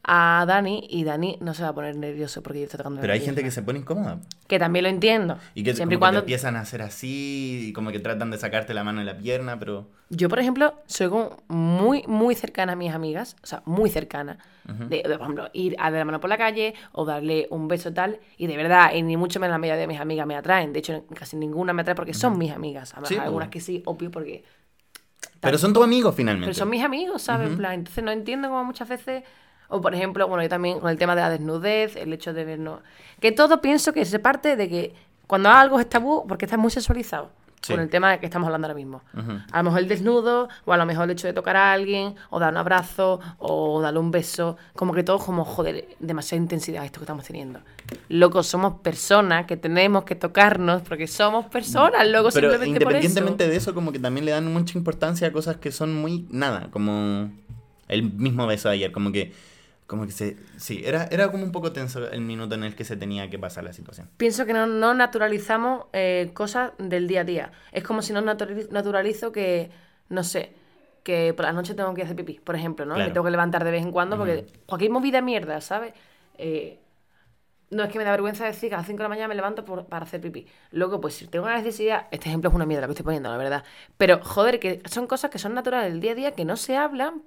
[0.03, 3.12] A Dani y Dani no se va a poner nervioso porque yo estoy tocando Pero
[3.12, 4.18] hay gente que se pone incómoda.
[4.46, 5.38] Que también lo entiendo.
[5.55, 6.20] Y que Siempre que te cuando...
[6.20, 9.59] empiezan a hacer así, y como que tratan de sacarte la mano de la pierna,
[9.59, 9.88] pero...
[10.09, 14.38] Yo, por ejemplo, soy como muy, muy cercana a mis amigas, o sea, muy cercana.
[14.68, 14.88] Ujú.
[14.88, 17.68] de, de, por ejemplo, ir a dar la mano por la calle o darle un
[17.68, 18.20] beso tal.
[18.36, 20.72] Y de verdad, y ni mucho menos la mayoría de mis amigas me atraen.
[20.72, 22.92] De hecho, casi ninguna me atrae porque son mis amigas.
[22.92, 24.44] Además, Sí, algunas que sí, obvio, porque
[25.40, 26.46] Pero son tus amigos finalmente.
[26.46, 27.51] Pero son mis amigos, ¿sabes?
[27.51, 29.24] En plan, entonces no entiendo como muchas veces.
[29.71, 32.45] O por ejemplo, bueno, yo también con el tema de la desnudez, el hecho de
[32.45, 32.81] vernos.
[33.21, 34.95] Que todo pienso que se parte de que
[35.27, 37.31] cuando algo es tabú, porque está muy sexualizado.
[37.62, 37.75] Sí.
[37.75, 39.03] Con el tema que estamos hablando ahora mismo.
[39.12, 39.33] Ujú.
[39.53, 42.14] A lo mejor el desnudo, o a lo mejor el hecho de tocar a alguien,
[42.31, 44.57] o dar un abrazo, o darle un beso.
[44.75, 47.61] Como que todo como, joder, demasiada intensidad esto que estamos teniendo.
[48.09, 53.07] Loco, somos personas que tenemos que tocarnos porque somos personas, loco, Pero simplemente por eso.
[53.07, 56.27] independientemente de eso, como que también le dan mucha importancia a cosas que son muy
[56.31, 57.31] nada, como
[57.89, 59.35] el mismo beso de ayer, como que,
[59.91, 62.84] como que se, sí, era, era como un poco tenso el minuto en el que
[62.84, 64.09] se tenía que pasar la situación.
[64.18, 67.53] Pienso que no, no naturalizamos eh, cosas del día a día.
[67.72, 69.68] Es como si no naturali- naturalizo que,
[70.09, 70.53] no sé,
[71.03, 72.95] que por la noche tengo que hacer pipí, por ejemplo, ¿no?
[72.95, 73.09] Claro.
[73.09, 75.93] Me tengo que levantar de vez en cuando porque cualquier movida mierda, ¿sabes?
[76.38, 76.78] Eh,
[77.70, 79.34] no es que me da vergüenza decir que a las 5 de la mañana me
[79.34, 80.47] levanto por- para hacer pipí.
[80.70, 83.28] Luego, pues si tengo una necesidad, este ejemplo es una mierda lo que estoy poniendo,
[83.28, 83.64] la verdad.
[83.97, 86.76] Pero, joder, que son cosas que son naturales del día a día que no se
[86.76, 87.22] hablan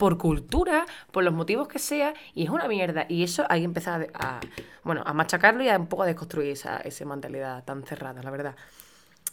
[0.00, 3.04] por cultura, por los motivos que sea, y es una mierda.
[3.08, 4.40] Y eso hay que empezar a, a-
[4.82, 8.30] bueno, a machacarlo y a un poco a desconstruir esa, esa mentalidad tan cerrada, la
[8.30, 8.56] verdad.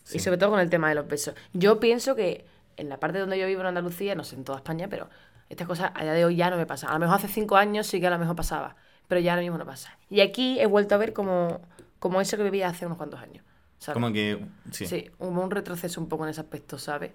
[0.04, 0.18] Sí.
[0.18, 1.36] Y sobre todo con el tema de los besos.
[1.54, 2.46] Yo pienso que
[2.76, 5.10] en la parte donde yo vivo en Andalucía, no sé, en toda España, pero
[5.50, 6.90] estas cosas a día de hoy ya no me pasan.
[6.90, 8.76] A lo mejor hace cinco años sí que a lo mejor pasaba,
[9.08, 9.98] pero ya ahora mismo no pasa.
[10.10, 11.62] Y aquí he vuelto a ver como,
[12.00, 13.44] como eso que vivía hace unos cuantos años.
[13.80, 13.94] ¿sabes?
[13.94, 17.12] Como que, sí, Sí, hubo un retroceso un poco en ese aspecto, ¿sabes?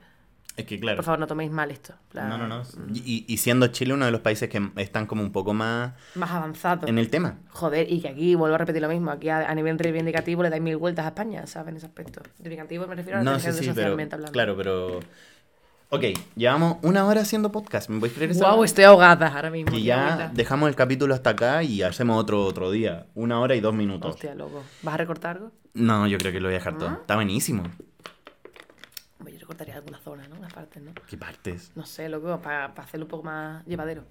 [0.56, 0.96] Es que claro.
[0.96, 1.94] Por favor, no toméis mal esto.
[2.14, 2.62] No, no, no.
[2.94, 6.30] Y, y siendo Chile uno de los países que están como un poco más Más
[6.30, 6.86] avanzado.
[6.86, 7.38] en el tema.
[7.50, 10.50] Joder, y que aquí, vuelvo a repetir lo mismo, aquí a, a nivel reivindicativo le
[10.50, 11.70] dais mil vueltas a España, ¿sabes?
[11.70, 12.20] En ese aspecto.
[12.38, 14.32] Reivindicativo me refiero a la No, sí, sí, pero, socialmente hablando.
[14.32, 15.00] claro, pero...
[15.94, 16.04] Ok,
[16.36, 18.50] llevamos una hora haciendo podcast, ¿me podéis creer eso?
[18.50, 19.76] Wow, estoy ahogada ahora mismo.
[19.76, 23.08] Y ya dejamos el capítulo hasta acá y hacemos otro otro día.
[23.14, 24.14] Una hora y dos minutos.
[24.14, 24.64] Hostia, loco.
[24.82, 25.52] ¿Vas a recortar algo?
[25.74, 26.88] No, yo creo que lo voy a dejar todo.
[26.88, 26.98] ¿Ah?
[27.02, 27.64] Está buenísimo.
[29.52, 30.36] Recortaría algunas zonas, ¿no?
[30.36, 30.92] Unas partes, ¿no?
[31.08, 31.72] ¿Qué partes?
[31.74, 34.04] No sé, loco, para hacerlo un poco más llevadero.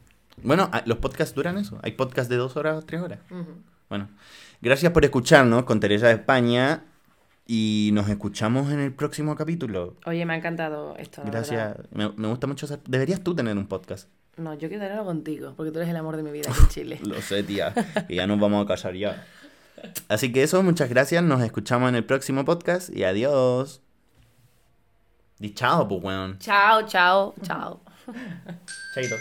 [0.43, 1.79] Bueno, ah, los podcasts duran eso.
[1.83, 3.19] Hay podcasts de dos horas o tres horas.
[3.89, 4.07] Bueno,
[4.61, 6.83] gracias por escucharnos con Teresa de España
[7.47, 9.95] y nos escuchamos en el próximo capítulo.
[10.05, 11.23] Oye, me ha encantado esto.
[11.25, 11.75] Gracias.
[11.91, 12.65] me gusta mucho.
[12.67, 14.07] hacer- Deberías tú tener un podcast.
[14.37, 16.67] No, yo quiero tenerlo contigo, porque tú eres el amor de mi vida aquí en
[16.69, 16.99] Chile.
[17.03, 17.73] Lo sé, tía.
[18.07, 19.25] Y ya nos vamos a casar ya.
[20.07, 21.23] Así que eso, muchas gracias.
[21.23, 23.81] Nos escuchamos en el próximo podcast y adiós.
[25.41, 26.37] Di chao, pues, weón.
[26.39, 27.79] chao, chao, chao.
[28.93, 29.15] Chaito.